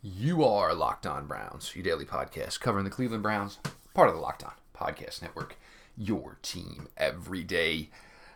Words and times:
You 0.00 0.44
are 0.44 0.74
Locked 0.74 1.08
On 1.08 1.26
Browns, 1.26 1.74
your 1.74 1.82
daily 1.82 2.04
podcast 2.04 2.60
covering 2.60 2.84
the 2.84 2.90
Cleveland 2.90 3.24
Browns, 3.24 3.58
part 3.94 4.08
of 4.08 4.14
the 4.14 4.20
Locked 4.20 4.44
On 4.44 4.52
Podcast 4.72 5.22
Network, 5.22 5.56
your 5.96 6.38
team 6.40 6.86
every 6.96 7.42
day. 7.42 7.88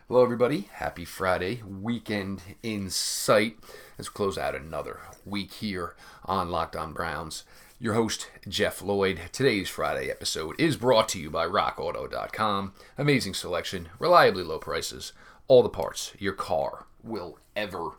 Hello, 0.09 0.21
everybody. 0.23 0.67
Happy 0.73 1.05
Friday. 1.05 1.63
Weekend 1.63 2.41
in 2.61 2.89
sight 2.89 3.55
Let's 3.97 4.09
close 4.09 4.37
out 4.37 4.55
another 4.55 4.99
week 5.23 5.53
here 5.53 5.95
on 6.25 6.51
Locked 6.51 6.75
On 6.75 6.91
Browns. 6.91 7.45
Your 7.79 7.93
host, 7.93 8.29
Jeff 8.45 8.81
Lloyd. 8.81 9.21
Today's 9.31 9.69
Friday 9.69 10.11
episode 10.11 10.59
is 10.59 10.75
brought 10.75 11.07
to 11.09 11.19
you 11.19 11.29
by 11.29 11.47
RockAuto.com. 11.47 12.73
Amazing 12.97 13.35
selection, 13.35 13.87
reliably 13.99 14.43
low 14.43 14.59
prices, 14.59 15.13
all 15.47 15.63
the 15.63 15.69
parts 15.69 16.11
your 16.19 16.33
car 16.33 16.87
will 17.01 17.39
ever 17.55 17.91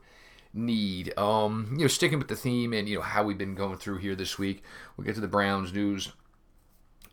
need. 0.55 1.17
Um, 1.19 1.69
you 1.73 1.83
know, 1.83 1.89
sticking 1.89 2.19
with 2.19 2.29
the 2.29 2.37
theme 2.37 2.73
and 2.73 2.89
you 2.89 2.97
know 2.97 3.03
how 3.03 3.25
we've 3.25 3.39
been 3.39 3.55
going 3.55 3.77
through 3.77 3.99
here 3.99 4.15
this 4.15 4.39
week. 4.39 4.63
We'll 4.97 5.05
get 5.05 5.15
to 5.17 5.21
the 5.21 5.29
Browns 5.29 5.73
news, 5.73 6.13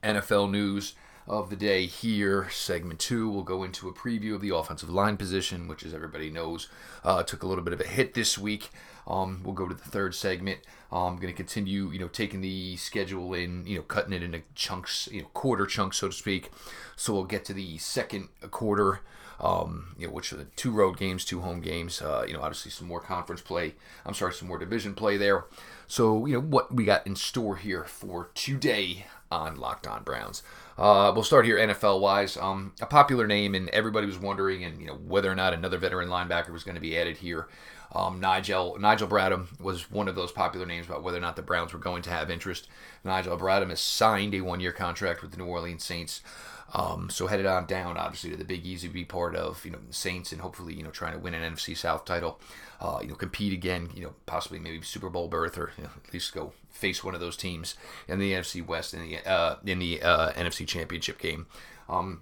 NFL 0.03 0.51
news 0.51 0.93
of 1.27 1.49
the 1.49 1.55
day 1.55 1.85
here. 1.85 2.49
Segment 2.49 2.99
two, 2.99 3.29
we'll 3.29 3.43
go 3.43 3.63
into 3.63 3.87
a 3.87 3.93
preview 3.93 4.35
of 4.35 4.41
the 4.41 4.55
offensive 4.55 4.89
line 4.89 5.17
position, 5.17 5.67
which, 5.67 5.83
as 5.83 5.93
everybody 5.93 6.29
knows, 6.29 6.67
uh, 7.03 7.23
took 7.23 7.43
a 7.43 7.47
little 7.47 7.63
bit 7.63 7.73
of 7.73 7.81
a 7.81 7.87
hit 7.87 8.13
this 8.13 8.37
week. 8.37 8.69
Um, 9.11 9.41
we'll 9.43 9.53
go 9.53 9.67
to 9.67 9.75
the 9.75 9.83
third 9.83 10.15
segment. 10.15 10.59
I'm 10.91 11.15
going 11.15 11.27
to 11.27 11.33
continue, 11.33 11.91
you 11.91 11.99
know, 11.99 12.07
taking 12.07 12.41
the 12.41 12.77
schedule 12.77 13.33
in, 13.33 13.65
you 13.65 13.77
know, 13.77 13.83
cutting 13.83 14.13
it 14.13 14.23
into 14.23 14.41
chunks, 14.55 15.09
you 15.11 15.21
know, 15.21 15.27
quarter 15.33 15.65
chunks, 15.65 15.97
so 15.97 16.07
to 16.07 16.13
speak. 16.13 16.51
So 16.95 17.13
we'll 17.13 17.23
get 17.25 17.45
to 17.45 17.53
the 17.53 17.77
second 17.77 18.29
quarter 18.51 19.01
um, 19.41 19.95
you 19.97 20.07
know, 20.07 20.13
which 20.13 20.31
are 20.31 20.37
the 20.37 20.45
two 20.55 20.71
road 20.71 20.97
games, 20.97 21.25
two 21.25 21.41
home 21.41 21.61
games. 21.61 22.01
Uh, 22.01 22.23
you 22.27 22.33
know, 22.33 22.41
obviously 22.41 22.71
some 22.71 22.87
more 22.87 23.01
conference 23.01 23.41
play. 23.41 23.73
I'm 24.05 24.13
sorry, 24.13 24.33
some 24.33 24.47
more 24.47 24.59
division 24.59 24.93
play 24.93 25.17
there. 25.17 25.45
So, 25.87 26.25
you 26.27 26.35
know, 26.35 26.41
what 26.41 26.73
we 26.73 26.85
got 26.85 27.07
in 27.07 27.15
store 27.15 27.55
here 27.55 27.83
for 27.83 28.29
today 28.35 29.07
on 29.31 29.55
Locked 29.55 29.87
On 29.87 30.03
Browns. 30.03 30.43
Uh, 30.77 31.11
we'll 31.13 31.23
start 31.23 31.45
here 31.45 31.57
NFL 31.57 32.01
wise. 32.01 32.37
Um, 32.37 32.73
a 32.81 32.85
popular 32.85 33.25
name, 33.25 33.55
and 33.55 33.69
everybody 33.69 34.05
was 34.05 34.19
wondering, 34.19 34.63
and 34.63 34.79
you 34.79 34.87
know, 34.87 34.95
whether 34.95 35.31
or 35.31 35.35
not 35.35 35.53
another 35.53 35.77
veteran 35.77 36.09
linebacker 36.09 36.51
was 36.51 36.63
going 36.63 36.75
to 36.75 36.81
be 36.81 36.97
added 36.97 37.17
here. 37.17 37.47
Um, 37.93 38.19
Nigel 38.19 38.77
Nigel 38.79 39.07
Bradham 39.07 39.59
was 39.59 39.91
one 39.91 40.07
of 40.07 40.15
those 40.15 40.31
popular 40.31 40.65
names 40.65 40.85
about 40.85 41.03
whether 41.03 41.17
or 41.17 41.21
not 41.21 41.35
the 41.35 41.41
Browns 41.41 41.73
were 41.73 41.79
going 41.79 42.01
to 42.03 42.09
have 42.09 42.29
interest. 42.29 42.67
Nigel 43.03 43.37
Bradham 43.37 43.69
has 43.69 43.81
signed 43.81 44.33
a 44.33 44.41
one-year 44.41 44.71
contract 44.71 45.21
with 45.21 45.31
the 45.31 45.37
New 45.37 45.45
Orleans 45.45 45.83
Saints. 45.83 46.21
Um, 46.73 47.09
so 47.09 47.27
headed 47.27 47.45
on 47.45 47.65
down, 47.65 47.97
obviously, 47.97 48.29
to 48.29 48.37
the 48.37 48.45
Big 48.45 48.65
Easy 48.65 48.87
be 48.87 49.03
part 49.03 49.35
of 49.35 49.65
you 49.65 49.71
know 49.71 49.79
the 49.85 49.93
Saints 49.93 50.31
and 50.31 50.41
hopefully 50.41 50.73
you 50.73 50.83
know 50.83 50.89
trying 50.89 51.13
to 51.13 51.19
win 51.19 51.33
an 51.33 51.53
NFC 51.53 51.75
South 51.75 52.05
title, 52.05 52.39
uh, 52.79 52.99
you 53.01 53.09
know 53.09 53.15
compete 53.15 53.51
again, 53.51 53.89
you 53.93 54.03
know 54.03 54.13
possibly 54.25 54.59
maybe 54.59 54.81
Super 54.81 55.09
Bowl 55.09 55.27
berth 55.27 55.57
or 55.57 55.71
you 55.77 55.83
know, 55.83 55.89
at 56.05 56.13
least 56.13 56.33
go 56.33 56.53
face 56.69 57.03
one 57.03 57.13
of 57.13 57.19
those 57.19 57.35
teams 57.35 57.75
in 58.07 58.19
the 58.19 58.31
NFC 58.31 58.65
West 58.65 58.93
in 58.93 59.01
the 59.01 59.17
uh, 59.29 59.57
in 59.65 59.79
the 59.79 60.01
uh, 60.01 60.31
NFC 60.31 60.65
Championship 60.65 61.19
game. 61.19 61.47
Um, 61.89 62.21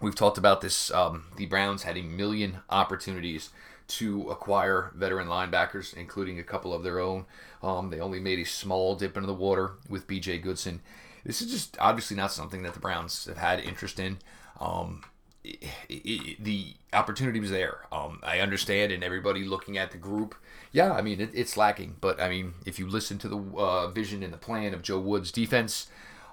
we've 0.00 0.14
talked 0.14 0.38
about 0.38 0.60
this. 0.60 0.90
Um, 0.90 1.24
the 1.36 1.46
Browns 1.46 1.82
had 1.82 1.96
a 1.96 2.02
million 2.02 2.58
opportunities 2.70 3.50
to 3.88 4.28
acquire 4.30 4.92
veteran 4.94 5.28
linebackers, 5.28 5.94
including 5.96 6.38
a 6.38 6.44
couple 6.44 6.74
of 6.74 6.82
their 6.82 7.00
own. 7.00 7.24
Um, 7.62 7.90
they 7.90 8.00
only 8.00 8.20
made 8.20 8.38
a 8.38 8.44
small 8.44 8.94
dip 8.96 9.16
into 9.16 9.26
the 9.26 9.34
water 9.34 9.72
with 9.88 10.06
B.J. 10.06 10.38
Goodson 10.38 10.80
this 11.28 11.42
is 11.42 11.50
just 11.50 11.76
obviously 11.78 12.16
not 12.16 12.32
something 12.32 12.62
that 12.62 12.72
the 12.72 12.80
Browns 12.80 13.26
have 13.26 13.36
had 13.36 13.60
interest 13.60 14.00
in. 14.00 14.18
Um, 14.60 15.02
it, 15.44 15.62
it, 15.88 16.42
the 16.42 16.74
opportunity 16.92 17.38
was 17.38 17.50
there. 17.50 17.80
Um, 17.92 18.20
I 18.22 18.40
understand, 18.40 18.92
and 18.92 19.04
everybody 19.04 19.44
looking 19.44 19.78
at 19.78 19.90
the 19.90 19.98
group, 19.98 20.34
yeah, 20.72 20.92
I 20.92 21.02
mean 21.02 21.20
it, 21.20 21.30
it's 21.34 21.56
lacking. 21.56 21.96
But 22.00 22.20
I 22.20 22.28
mean, 22.30 22.54
if 22.64 22.78
you 22.78 22.88
listen 22.88 23.18
to 23.18 23.28
the 23.28 23.38
uh, 23.38 23.88
vision 23.88 24.22
and 24.22 24.32
the 24.32 24.38
plan 24.38 24.72
of 24.72 24.82
Joe 24.82 24.98
Woods' 24.98 25.30
defense, 25.30 25.88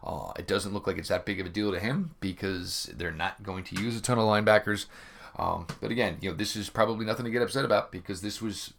uh, 0.05 0.31
it 0.37 0.47
doesn't 0.47 0.73
look 0.73 0.87
like 0.87 0.97
it's 0.97 1.09
that 1.09 1.25
big 1.25 1.39
of 1.39 1.45
a 1.45 1.49
deal 1.49 1.71
to 1.71 1.79
him 1.79 2.15
because 2.19 2.89
they're 2.95 3.11
not 3.11 3.41
going 3.43 3.63
to 3.65 3.81
use 3.81 3.97
a 3.97 4.01
ton 4.01 4.19
of 4.19 4.25
linebackers. 4.25 4.85
Um, 5.37 5.67
but 5.81 5.91
again, 5.91 6.17
you 6.21 6.29
know, 6.29 6.35
this 6.35 6.55
is 6.55 6.69
probably 6.69 7.05
nothing 7.05 7.25
to 7.25 7.31
get 7.31 7.41
upset 7.41 7.65
about 7.65 7.91
because 7.91 8.21
this 8.21 8.41
was 8.41 8.73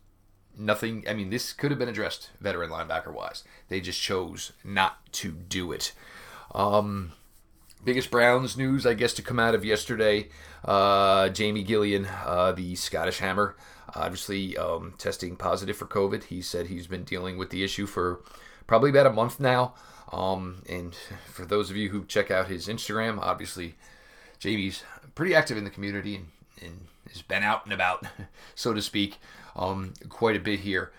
nothing. 0.56 1.04
I 1.08 1.14
mean, 1.14 1.30
this 1.30 1.52
could 1.52 1.70
have 1.70 1.78
been 1.78 1.88
addressed 1.88 2.30
veteran 2.40 2.70
linebacker 2.70 3.12
wise. 3.12 3.44
They 3.68 3.80
just 3.80 4.00
chose 4.00 4.52
not 4.64 5.12
to 5.14 5.32
do 5.32 5.72
it. 5.72 5.92
Um, 6.54 7.12
biggest 7.84 8.10
Browns 8.10 8.56
news, 8.56 8.86
I 8.86 8.94
guess, 8.94 9.12
to 9.14 9.22
come 9.22 9.38
out 9.38 9.54
of 9.54 9.64
yesterday 9.64 10.28
uh, 10.66 11.28
Jamie 11.28 11.64
Gillan, 11.64 12.08
uh, 12.24 12.52
the 12.52 12.74
Scottish 12.74 13.18
Hammer, 13.18 13.56
obviously 13.94 14.56
um, 14.56 14.94
testing 14.98 15.36
positive 15.36 15.76
for 15.76 15.86
COVID. 15.86 16.24
He 16.24 16.42
said 16.42 16.66
he's 16.66 16.86
been 16.86 17.04
dealing 17.04 17.38
with 17.38 17.50
the 17.50 17.62
issue 17.62 17.86
for 17.86 18.20
probably 18.66 18.90
about 18.90 19.06
a 19.06 19.12
month 19.12 19.40
now. 19.40 19.74
Um, 20.12 20.62
and 20.68 20.94
for 21.32 21.44
those 21.44 21.70
of 21.70 21.76
you 21.76 21.88
who 21.90 22.04
check 22.04 22.30
out 22.30 22.48
his 22.48 22.68
Instagram, 22.68 23.18
obviously 23.20 23.74
Jamie's 24.38 24.82
pretty 25.14 25.34
active 25.34 25.56
in 25.56 25.64
the 25.64 25.70
community 25.70 26.16
and, 26.16 26.26
and 26.62 26.80
has 27.10 27.22
been 27.22 27.42
out 27.42 27.64
and 27.64 27.72
about, 27.72 28.06
so 28.54 28.72
to 28.72 28.82
speak 28.82 29.18
um, 29.56 29.94
quite 30.08 30.36
a 30.36 30.40
bit 30.40 30.60
here. 30.60 30.92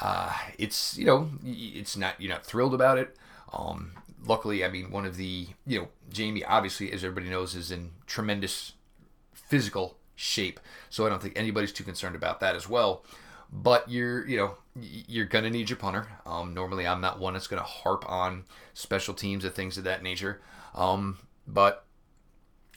Uh, 0.00 0.32
it's 0.58 0.98
you 0.98 1.04
know 1.04 1.30
it's 1.44 1.96
not 1.96 2.20
you're 2.20 2.32
not 2.32 2.44
thrilled 2.44 2.74
about 2.74 2.98
it. 2.98 3.16
Um, 3.52 3.92
luckily, 4.26 4.64
I 4.64 4.68
mean 4.68 4.90
one 4.90 5.04
of 5.04 5.16
the 5.16 5.48
you 5.66 5.78
know 5.78 5.88
Jamie 6.10 6.44
obviously 6.44 6.90
as 6.92 7.04
everybody 7.04 7.30
knows 7.30 7.54
is 7.54 7.70
in 7.70 7.90
tremendous 8.06 8.72
physical 9.32 9.96
shape, 10.16 10.58
so 10.90 11.06
I 11.06 11.10
don't 11.10 11.22
think 11.22 11.38
anybody's 11.38 11.72
too 11.72 11.84
concerned 11.84 12.16
about 12.16 12.40
that 12.40 12.56
as 12.56 12.68
well. 12.68 13.04
But 13.52 13.88
you're 13.90 14.26
you 14.26 14.36
know 14.36 14.54
you're 14.76 15.26
gonna 15.26 15.50
need 15.50 15.70
your 15.70 15.76
punter. 15.76 16.08
Um, 16.26 16.54
normally, 16.54 16.86
I'm 16.86 17.00
not 17.00 17.18
one 17.18 17.34
that's 17.34 17.46
gonna 17.46 17.62
harp 17.62 18.04
on 18.08 18.44
special 18.74 19.14
teams 19.14 19.44
and 19.44 19.54
things 19.54 19.78
of 19.78 19.84
that 19.84 20.02
nature. 20.02 20.40
Um, 20.74 21.18
but 21.46 21.84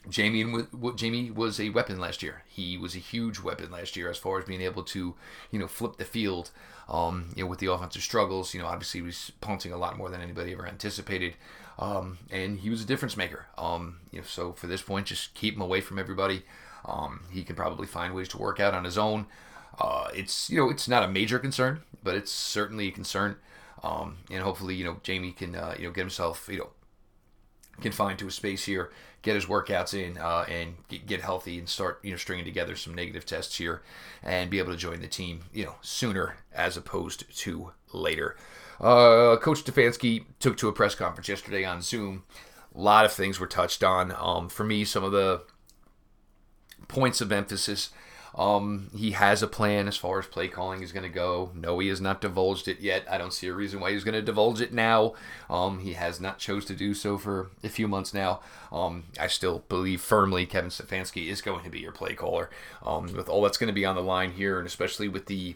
Jamie 0.10 0.66
Jamie 0.96 1.32
was 1.32 1.60
a 1.60 1.70
weapon 1.70 2.00
last 2.00 2.24
year. 2.24 2.44
He 2.48 2.78
was 2.78 2.96
a 2.96 3.00
huge 3.00 3.40
weapon 3.40 3.72
last 3.72 3.98
year 3.98 4.10
as 4.10 4.18
far 4.18 4.40
as 4.40 4.46
being 4.46 4.62
able 4.62 4.84
to, 4.84 5.16
you 5.52 5.60
know, 5.60 5.68
flip 5.68 5.98
the 5.98 6.06
field. 6.06 6.52
Um, 6.88 7.32
you 7.36 7.44
know, 7.44 7.50
with 7.50 7.60
the 7.60 7.70
offensive 7.72 8.02
struggles, 8.02 8.54
you 8.54 8.62
know, 8.62 8.68
obviously 8.68 9.02
he 9.02 9.06
was 9.06 9.32
punting 9.42 9.74
a 9.74 9.78
lot 9.78 9.98
more 9.98 10.10
than 10.10 10.22
anybody 10.22 10.54
ever 10.54 10.66
anticipated, 10.66 11.34
um, 11.78 12.18
and 12.32 12.60
he 12.60 12.70
was 12.70 12.82
a 12.82 12.86
difference 12.86 13.18
maker. 13.18 13.48
Um, 13.58 14.00
you 14.12 14.20
know, 14.20 14.26
so 14.26 14.54
for 14.54 14.68
this 14.68 14.82
point, 14.82 15.08
just 15.08 15.34
keep 15.34 15.56
him 15.56 15.62
away 15.62 15.82
from 15.82 16.00
everybody. 16.00 16.44
Um, 16.86 17.26
he 17.30 17.44
can 17.44 17.58
probably 17.58 17.88
find 17.88 18.16
ways 18.16 18.30
to 18.30 18.38
work 18.38 18.62
out 18.62 18.74
on 18.74 18.86
his 18.86 18.98
own. 18.98 19.26
Uh, 19.80 20.10
it's 20.14 20.50
you 20.50 20.58
know, 20.58 20.70
it's 20.70 20.88
not 20.88 21.04
a 21.04 21.08
major 21.08 21.40
concern, 21.40 21.82
but 22.04 22.16
it's 22.16 22.32
certainly 22.32 22.88
a 22.88 22.92
concern. 22.92 23.38
Um, 23.84 24.18
and 24.32 24.42
hopefully, 24.42 24.76
you 24.76 24.84
know, 24.84 25.00
Jamie 25.04 25.32
can 25.32 25.56
uh, 25.56 25.76
you 25.78 25.86
know 25.86 25.92
get 25.92 26.02
himself 26.02 26.48
you 26.52 26.60
know 26.60 26.70
confined 27.82 28.20
to 28.20 28.28
a 28.28 28.32
space 28.32 28.66
here, 28.66 28.92
get 29.22 29.36
his 29.36 29.46
workouts 29.46 29.94
in, 29.94 30.18
uh, 30.18 30.46
and 30.50 30.76
get, 31.06 31.22
healthy 31.22 31.60
and 31.60 31.70
start 31.70 32.00
you 32.04 32.12
know 32.12 32.18
stringing 32.18 32.46
together 32.46 32.76
some 32.76 32.96
negative 32.96 33.26
tests 33.26 33.58
here, 33.58 33.82
and 34.24 34.50
be 34.50 34.60
able 34.60 34.72
to 34.72 34.78
join 34.78 35.02
the 35.02 35.08
team 35.08 35.42
you 35.54 35.66
know 35.66 35.76
sooner 35.82 36.38
as 36.54 36.76
opposed 36.78 37.24
to 37.38 37.72
later. 37.94 38.36
Uh, 38.80 39.38
Coach 39.38 39.64
Stefanski 39.64 40.26
took 40.40 40.58
to 40.58 40.68
a 40.68 40.74
press 40.74 40.96
conference 40.96 41.28
yesterday 41.28 41.66
on 41.66 41.82
Zoom. 41.82 42.24
A 42.76 42.80
lot 42.80 43.06
of 43.06 43.12
things 43.12 43.40
were 43.40 43.48
touched 43.48 43.84
on. 43.84 44.14
Um, 44.16 44.50
for 44.50 44.64
me, 44.64 44.86
some 44.86 45.04
of 45.04 45.12
the 45.12 45.42
points 46.88 47.22
of 47.22 47.32
emphasis 47.32 47.90
um, 48.36 48.90
he 48.96 49.12
has 49.12 49.42
a 49.42 49.48
plan 49.48 49.88
as 49.88 49.98
far 49.98 50.20
as 50.20 50.28
play 50.28 50.48
calling 50.48 50.82
is 50.82 50.92
going 50.92 51.04
to 51.04 51.10
go. 51.10 51.52
No, 51.56 51.80
he 51.80 51.88
has 51.88 52.02
not 52.02 52.22
divulged 52.22 52.68
it 52.68 52.80
yet. 52.80 53.06
I 53.10 53.18
don't 53.18 53.34
see 53.34 53.48
a 53.48 53.54
reason 53.54 53.80
why 53.80 53.92
he's 53.92 54.04
going 54.04 54.16
to 54.16 54.22
divulge 54.22 54.62
it 54.62 54.74
now. 54.74 55.14
Um, 55.50 55.80
he 55.80 55.94
has 55.94 56.20
not 56.20 56.38
chose 56.40 56.66
to 56.66 56.76
do 56.76 56.94
so 56.94 57.18
for 57.18 57.50
a 57.64 57.70
few 57.70 57.88
months 57.88 58.14
now. 58.14 58.42
Um, 58.72 59.06
I 59.20 59.28
still 59.28 59.64
believe 59.70 60.02
firmly 60.02 60.46
Kevin 60.46 60.70
Stefanski 60.70 61.28
is 61.28 61.42
going 61.42 61.64
to 61.64 61.70
be 61.70 61.80
your 61.80 61.92
play 61.92 62.14
caller. 62.14 62.50
Um, 62.86 63.14
with 63.14 63.30
all 63.30 63.42
that's 63.42 63.58
going 63.58 63.68
to 63.68 63.74
be 63.74 63.86
on 63.86 63.96
the 63.96 64.04
line 64.04 64.32
here, 64.32 64.58
and 64.58 64.68
especially 64.68 65.08
with 65.08 65.26
the 65.26 65.56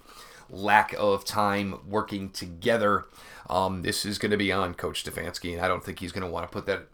lack 0.50 0.94
of 0.98 1.24
time 1.26 1.80
working 1.88 2.30
together, 2.30 3.06
um, 3.50 3.82
this 3.82 4.06
is 4.06 4.18
going 4.18 4.32
to 4.32 4.38
be 4.38 4.52
on 4.52 4.74
Coach 4.74 5.04
Stefanski, 5.04 5.54
and 5.54 5.62
I 5.62 5.68
don't 5.68 5.84
think 5.84 6.00
he's 6.00 6.12
going 6.12 6.26
to 6.26 6.32
want 6.32 6.50
to 6.50 6.54
put 6.54 6.66
that, 6.68 6.88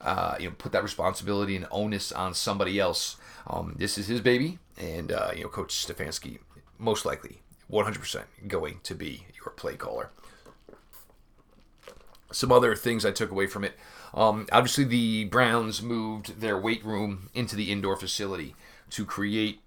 uh, 0.00 0.36
you 0.38 0.48
know, 0.48 0.54
put 0.56 0.72
that 0.72 0.82
responsibility 0.82 1.56
and 1.56 1.66
onus 1.70 2.12
on 2.12 2.34
somebody 2.34 2.78
else. 2.78 3.16
Um, 3.46 3.74
this 3.78 3.98
is 3.98 4.08
his 4.08 4.20
baby, 4.20 4.58
and 4.78 5.12
uh, 5.12 5.30
you 5.34 5.42
know, 5.42 5.48
Coach 5.48 5.86
Stefanski 5.86 6.38
most 6.78 7.04
likely 7.04 7.40
100% 7.70 8.24
going 8.46 8.80
to 8.82 8.94
be 8.94 9.26
your 9.36 9.50
play 9.50 9.76
caller. 9.76 10.10
Some 12.32 12.52
other 12.52 12.74
things 12.74 13.04
I 13.04 13.12
took 13.12 13.30
away 13.30 13.46
from 13.46 13.64
it. 13.64 13.74
Um, 14.12 14.46
obviously, 14.52 14.84
the 14.84 15.24
Browns 15.24 15.82
moved 15.82 16.40
their 16.40 16.58
weight 16.58 16.84
room 16.84 17.30
into 17.34 17.56
the 17.56 17.70
indoor 17.70 17.96
facility 17.96 18.54
to 18.90 19.04
create, 19.04 19.60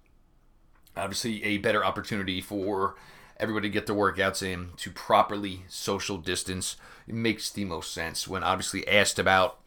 obviously, 0.96 1.42
a 1.44 1.58
better 1.58 1.84
opportunity 1.84 2.40
for 2.40 2.96
everybody 3.38 3.68
to 3.68 3.72
get 3.72 3.86
their 3.86 3.96
workouts 3.96 4.42
in 4.42 4.70
to 4.76 4.90
properly 4.90 5.62
social 5.68 6.18
distance. 6.18 6.76
It 7.08 7.14
makes 7.14 7.50
the 7.50 7.64
most 7.64 7.92
sense 7.92 8.28
when 8.28 8.44
obviously 8.44 8.86
asked 8.86 9.18
about 9.18 9.58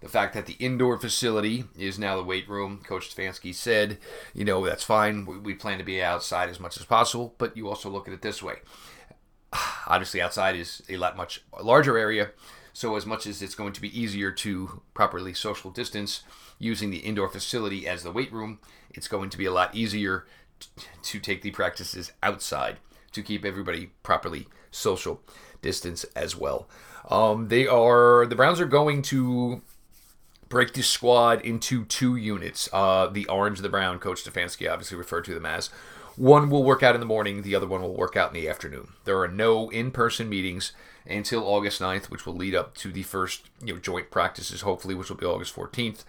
the 0.00 0.08
fact 0.08 0.34
that 0.34 0.46
the 0.46 0.54
indoor 0.54 0.98
facility 0.98 1.64
is 1.78 1.98
now 1.98 2.16
the 2.16 2.24
weight 2.24 2.48
room, 2.48 2.80
Coach 2.82 3.14
Stefanski 3.14 3.54
said, 3.54 3.98
you 4.34 4.44
know, 4.44 4.64
that's 4.64 4.84
fine. 4.84 5.26
We, 5.26 5.38
we 5.38 5.54
plan 5.54 5.78
to 5.78 5.84
be 5.84 6.02
outside 6.02 6.48
as 6.48 6.58
much 6.58 6.76
as 6.78 6.86
possible, 6.86 7.34
but 7.38 7.56
you 7.56 7.68
also 7.68 7.90
look 7.90 8.08
at 8.08 8.14
it 8.14 8.22
this 8.22 8.42
way. 8.42 8.56
Obviously, 9.86 10.20
outside 10.20 10.56
is 10.56 10.82
a 10.88 10.96
lot 10.96 11.16
much 11.16 11.42
larger 11.62 11.98
area. 11.98 12.30
So, 12.72 12.96
as 12.96 13.04
much 13.04 13.26
as 13.26 13.42
it's 13.42 13.54
going 13.54 13.72
to 13.74 13.80
be 13.80 14.00
easier 14.00 14.30
to 14.30 14.80
properly 14.94 15.34
social 15.34 15.70
distance 15.70 16.22
using 16.58 16.90
the 16.90 16.98
indoor 16.98 17.28
facility 17.28 17.86
as 17.86 18.02
the 18.02 18.12
weight 18.12 18.32
room, 18.32 18.60
it's 18.90 19.08
going 19.08 19.28
to 19.30 19.38
be 19.38 19.44
a 19.44 19.52
lot 19.52 19.74
easier 19.74 20.26
to 21.02 21.18
take 21.18 21.42
the 21.42 21.50
practices 21.50 22.12
outside 22.22 22.78
to 23.12 23.22
keep 23.22 23.44
everybody 23.44 23.90
properly 24.02 24.46
social 24.70 25.20
distance 25.62 26.04
as 26.14 26.36
well. 26.36 26.68
Um, 27.10 27.48
they 27.48 27.66
are 27.66 28.26
the 28.26 28.36
Browns 28.36 28.60
are 28.60 28.66
going 28.66 29.02
to 29.02 29.62
break 30.50 30.74
the 30.74 30.82
squad 30.82 31.40
into 31.40 31.86
two 31.86 32.16
units. 32.16 32.68
Uh, 32.72 33.06
the 33.06 33.26
orange 33.28 33.58
and 33.58 33.64
the 33.64 33.70
brown. 33.70 33.98
Coach 33.98 34.22
Stefanski 34.22 34.70
obviously 34.70 34.98
referred 34.98 35.24
to 35.24 35.32
them 35.32 35.46
as. 35.46 35.68
One 36.16 36.50
will 36.50 36.64
work 36.64 36.82
out 36.82 36.94
in 36.94 37.00
the 37.00 37.06
morning. 37.06 37.40
The 37.40 37.54
other 37.54 37.66
one 37.66 37.80
will 37.80 37.94
work 37.94 38.16
out 38.16 38.28
in 38.28 38.34
the 38.34 38.48
afternoon. 38.48 38.88
There 39.04 39.18
are 39.20 39.28
no 39.28 39.70
in-person 39.70 40.28
meetings 40.28 40.72
until 41.06 41.44
August 41.44 41.80
9th, 41.80 42.10
which 42.10 42.26
will 42.26 42.34
lead 42.34 42.54
up 42.54 42.74
to 42.74 42.92
the 42.92 43.04
first 43.04 43.48
you 43.64 43.72
know 43.72 43.80
joint 43.80 44.10
practices, 44.10 44.60
hopefully, 44.60 44.94
which 44.94 45.08
will 45.08 45.16
be 45.16 45.24
August 45.24 45.54
14th. 45.54 46.04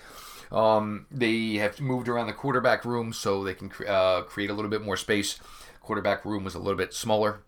Um, 0.51 1.05
they 1.09 1.53
have 1.55 1.79
moved 1.79 2.09
around 2.09 2.27
the 2.27 2.33
quarterback 2.33 2.83
room 2.83 3.13
so 3.13 3.43
they 3.43 3.53
can 3.53 3.71
uh, 3.87 4.23
create 4.23 4.49
a 4.49 4.53
little 4.53 4.71
bit 4.71 4.81
more 4.81 4.97
space. 4.97 5.39
Quarterback 5.79 6.25
room 6.25 6.43
was 6.43 6.55
a 6.55 6.59
little 6.59 6.77
bit 6.77 6.93
smaller, 6.93 7.41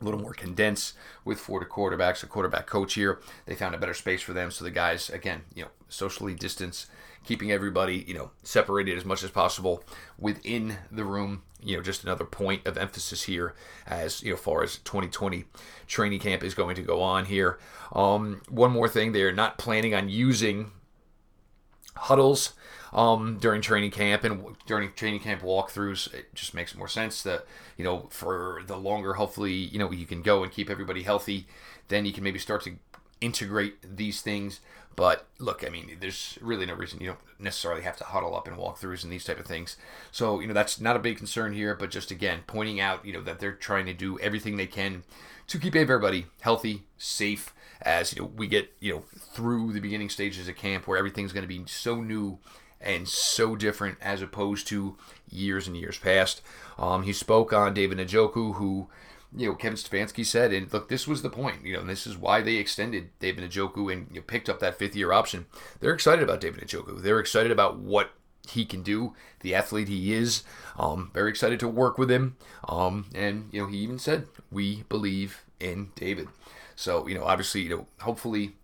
a 0.00 0.04
little 0.04 0.20
more 0.20 0.32
condensed 0.32 0.94
with 1.24 1.38
four 1.38 1.60
to 1.60 1.66
quarterbacks, 1.66 2.22
a 2.22 2.26
quarterback 2.26 2.66
coach 2.66 2.94
here. 2.94 3.20
They 3.46 3.54
found 3.54 3.74
a 3.74 3.78
better 3.78 3.94
space 3.94 4.22
for 4.22 4.32
them, 4.32 4.50
so 4.50 4.64
the 4.64 4.70
guys 4.70 5.10
again, 5.10 5.42
you 5.54 5.64
know, 5.64 5.70
socially 5.88 6.34
distance, 6.34 6.86
keeping 7.24 7.50
everybody, 7.50 8.04
you 8.06 8.14
know, 8.14 8.30
separated 8.42 8.96
as 8.96 9.04
much 9.04 9.22
as 9.22 9.30
possible 9.30 9.82
within 10.18 10.78
the 10.90 11.04
room. 11.04 11.42
You 11.60 11.76
know, 11.76 11.82
just 11.82 12.04
another 12.04 12.24
point 12.24 12.66
of 12.66 12.78
emphasis 12.78 13.24
here 13.24 13.54
as 13.86 14.22
you 14.22 14.30
know, 14.30 14.36
far 14.36 14.62
as 14.62 14.76
2020 14.78 15.44
training 15.88 16.20
camp 16.20 16.44
is 16.44 16.54
going 16.54 16.76
to 16.76 16.82
go 16.82 17.02
on 17.02 17.24
here. 17.24 17.58
Um, 17.92 18.42
one 18.48 18.70
more 18.70 18.88
thing, 18.88 19.10
they're 19.10 19.32
not 19.32 19.58
planning 19.58 19.94
on 19.94 20.08
using 20.08 20.70
huddles 21.96 22.52
um, 22.92 23.38
during 23.40 23.60
training 23.60 23.90
camp 23.90 24.24
and 24.24 24.56
during 24.66 24.92
training 24.92 25.20
camp 25.20 25.42
walkthroughs. 25.42 26.12
It 26.14 26.34
just 26.34 26.54
makes 26.54 26.74
more 26.74 26.88
sense 26.88 27.22
that 27.22 27.46
you 27.76 27.84
know 27.84 28.08
for 28.10 28.62
the 28.66 28.76
longer, 28.76 29.14
hopefully, 29.14 29.52
you 29.52 29.78
know 29.78 29.90
you 29.90 30.06
can 30.06 30.22
go 30.22 30.42
and 30.42 30.52
keep 30.52 30.70
everybody 30.70 31.02
healthy. 31.02 31.46
Then 31.88 32.04
you 32.04 32.12
can 32.12 32.24
maybe 32.24 32.38
start 32.38 32.62
to 32.64 32.76
integrate 33.20 33.96
these 33.96 34.20
things. 34.20 34.60
But 34.96 35.28
look, 35.38 35.64
I 35.64 35.70
mean, 35.70 35.96
there's 36.00 36.36
really 36.40 36.66
no 36.66 36.74
reason 36.74 37.00
you 37.00 37.06
don't 37.06 37.18
necessarily 37.38 37.82
have 37.82 37.96
to 37.98 38.04
huddle 38.04 38.34
up 38.34 38.48
in 38.48 38.54
walkthroughs 38.54 39.04
and 39.04 39.12
these 39.12 39.22
type 39.22 39.38
of 39.38 39.46
things. 39.46 39.76
So 40.10 40.40
you 40.40 40.48
know 40.48 40.54
that's 40.54 40.80
not 40.80 40.96
a 40.96 41.00
big 41.00 41.18
concern 41.18 41.52
here. 41.52 41.74
But 41.74 41.90
just 41.90 42.10
again, 42.10 42.40
pointing 42.46 42.80
out 42.80 43.04
you 43.04 43.12
know 43.12 43.22
that 43.22 43.38
they're 43.38 43.52
trying 43.52 43.86
to 43.86 43.94
do 43.94 44.18
everything 44.18 44.56
they 44.56 44.66
can 44.66 45.04
to 45.46 45.58
keep 45.58 45.74
everybody 45.74 46.26
healthy, 46.40 46.82
safe, 46.98 47.54
as 47.82 48.14
you 48.14 48.22
know 48.22 48.32
we 48.36 48.46
get 48.46 48.72
you 48.80 48.92
know 48.92 49.04
through 49.16 49.72
the 49.72 49.80
beginning 49.80 50.08
stages 50.08 50.48
of 50.48 50.56
camp 50.56 50.86
where 50.86 50.98
everything's 50.98 51.32
going 51.32 51.42
to 51.42 51.48
be 51.48 51.62
so 51.66 52.00
new 52.00 52.38
and 52.80 53.08
so 53.08 53.56
different 53.56 53.98
as 54.00 54.22
opposed 54.22 54.66
to 54.68 54.96
years 55.30 55.66
and 55.66 55.76
years 55.76 55.98
past. 55.98 56.42
Um, 56.78 57.02
he 57.02 57.12
spoke 57.12 57.52
on 57.52 57.74
David 57.74 57.98
Njoku, 57.98 58.54
who 58.54 58.88
you 59.36 59.48
know 59.48 59.54
Kevin 59.54 59.76
Stefanski 59.76 60.24
said, 60.24 60.52
and 60.52 60.72
look, 60.72 60.88
this 60.88 61.06
was 61.06 61.22
the 61.22 61.30
point. 61.30 61.64
You 61.64 61.74
know, 61.74 61.84
this 61.84 62.06
is 62.06 62.16
why 62.16 62.40
they 62.40 62.56
extended 62.56 63.10
David 63.18 63.50
Njoku 63.50 63.92
and 63.92 64.08
you 64.10 64.20
know, 64.20 64.24
picked 64.26 64.48
up 64.48 64.60
that 64.60 64.78
fifth 64.78 64.96
year 64.96 65.12
option. 65.12 65.46
They're 65.80 65.94
excited 65.94 66.22
about 66.22 66.40
David 66.40 66.66
Njoku. 66.66 67.02
They're 67.02 67.20
excited 67.20 67.52
about 67.52 67.78
what 67.78 68.12
he 68.48 68.64
can 68.64 68.82
do, 68.82 69.14
the 69.40 69.54
athlete 69.54 69.88
he 69.88 70.14
is. 70.14 70.42
Um, 70.78 71.10
very 71.12 71.30
excited 71.30 71.60
to 71.60 71.68
work 71.68 71.98
with 71.98 72.10
him. 72.10 72.36
Um, 72.66 73.06
and 73.14 73.48
you 73.52 73.62
know, 73.62 73.68
he 73.68 73.78
even 73.78 73.98
said, 73.98 74.26
"We 74.50 74.84
believe 74.88 75.44
in 75.60 75.90
David." 75.94 76.28
So 76.76 77.06
you 77.06 77.14
know, 77.16 77.24
obviously, 77.24 77.62
you 77.62 77.70
know, 77.70 77.86
hopefully 78.00 78.56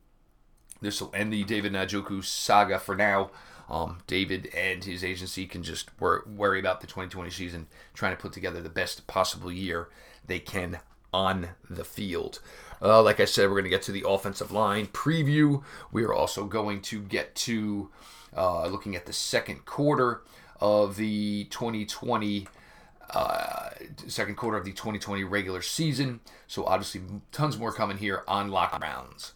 this 0.80 1.00
will 1.00 1.10
end 1.14 1.32
the 1.32 1.44
David 1.44 1.72
Njoku 1.72 2.24
saga 2.24 2.78
for 2.78 2.94
now. 2.94 3.30
Um, 3.68 3.98
David 4.06 4.50
and 4.54 4.84
his 4.84 5.02
agency 5.02 5.46
can 5.46 5.62
just 5.62 5.88
wor- 6.00 6.24
worry 6.26 6.60
about 6.60 6.80
the 6.80 6.86
2020 6.86 7.30
season, 7.30 7.66
trying 7.94 8.14
to 8.14 8.20
put 8.20 8.32
together 8.32 8.60
the 8.60 8.68
best 8.68 9.06
possible 9.06 9.50
year 9.50 9.88
they 10.26 10.38
can 10.38 10.78
on 11.12 11.50
the 11.70 11.84
field. 11.84 12.40
Uh, 12.82 13.02
like 13.02 13.20
I 13.20 13.24
said, 13.24 13.44
we're 13.48 13.54
going 13.54 13.64
to 13.64 13.70
get 13.70 13.82
to 13.82 13.92
the 13.92 14.06
offensive 14.06 14.50
line 14.50 14.86
preview. 14.88 15.62
We 15.92 16.04
are 16.04 16.12
also 16.12 16.44
going 16.44 16.82
to 16.82 17.00
get 17.00 17.34
to 17.36 17.90
uh, 18.36 18.66
looking 18.66 18.96
at 18.96 19.06
the 19.06 19.12
second 19.12 19.64
quarter 19.64 20.22
of 20.60 20.96
the 20.96 21.44
2020 21.44 22.48
uh, 23.10 23.70
second 24.08 24.34
quarter 24.36 24.56
of 24.56 24.64
the 24.64 24.72
2020 24.72 25.24
regular 25.24 25.62
season. 25.62 26.20
So 26.46 26.64
obviously, 26.64 27.02
tons 27.32 27.58
more 27.58 27.72
coming 27.72 27.98
here 27.98 28.24
on 28.26 28.50
Lock 28.50 28.78
Rounds. 28.80 29.34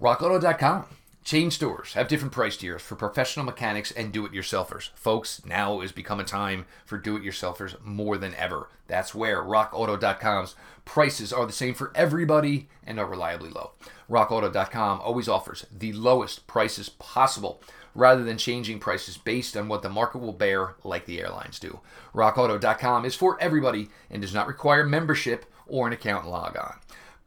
RockAuto.com. 0.00 0.84
Chain 1.28 1.50
stores 1.50 1.92
have 1.92 2.08
different 2.08 2.32
price 2.32 2.56
tiers 2.56 2.80
for 2.80 2.96
professional 2.96 3.44
mechanics 3.44 3.90
and 3.90 4.10
do 4.10 4.24
it 4.24 4.32
yourselfers. 4.32 4.88
Folks, 4.94 5.44
now 5.44 5.82
is 5.82 5.92
become 5.92 6.18
a 6.18 6.24
time 6.24 6.64
for 6.86 6.96
do 6.96 7.16
it 7.16 7.22
yourselfers 7.22 7.78
more 7.84 8.16
than 8.16 8.34
ever. 8.36 8.70
That's 8.86 9.14
where 9.14 9.42
RockAuto.com's 9.42 10.54
prices 10.86 11.30
are 11.30 11.44
the 11.44 11.52
same 11.52 11.74
for 11.74 11.92
everybody 11.94 12.70
and 12.82 12.98
are 12.98 13.04
reliably 13.04 13.50
low. 13.50 13.72
RockAuto.com 14.08 15.02
always 15.02 15.28
offers 15.28 15.66
the 15.70 15.92
lowest 15.92 16.46
prices 16.46 16.88
possible 16.88 17.60
rather 17.94 18.24
than 18.24 18.38
changing 18.38 18.78
prices 18.78 19.18
based 19.18 19.54
on 19.54 19.68
what 19.68 19.82
the 19.82 19.90
market 19.90 20.20
will 20.20 20.32
bear, 20.32 20.76
like 20.82 21.04
the 21.04 21.20
airlines 21.20 21.58
do. 21.58 21.80
RockAuto.com 22.14 23.04
is 23.04 23.14
for 23.14 23.38
everybody 23.38 23.90
and 24.10 24.22
does 24.22 24.32
not 24.32 24.46
require 24.46 24.82
membership 24.82 25.44
or 25.66 25.86
an 25.86 25.92
account 25.92 26.26
log 26.26 26.56
on. 26.56 26.76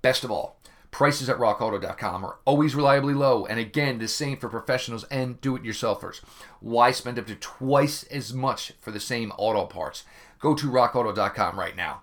Best 0.01 0.24
of 0.24 0.31
all, 0.31 0.57
Prices 0.91 1.29
at 1.29 1.38
rockauto.com 1.38 2.25
are 2.25 2.38
always 2.43 2.75
reliably 2.75 3.13
low, 3.13 3.45
and 3.45 3.57
again, 3.57 3.97
the 3.97 4.09
same 4.09 4.38
for 4.38 4.49
professionals 4.49 5.05
and 5.05 5.39
do 5.39 5.55
it 5.55 5.63
yourselfers. 5.63 6.19
Why 6.59 6.91
spend 6.91 7.17
up 7.17 7.27
to 7.27 7.35
twice 7.35 8.03
as 8.03 8.33
much 8.33 8.73
for 8.81 8.91
the 8.91 8.99
same 8.99 9.31
auto 9.38 9.65
parts? 9.65 10.03
Go 10.39 10.53
to 10.53 10.69
rockauto.com 10.69 11.57
right 11.57 11.75
now 11.75 12.01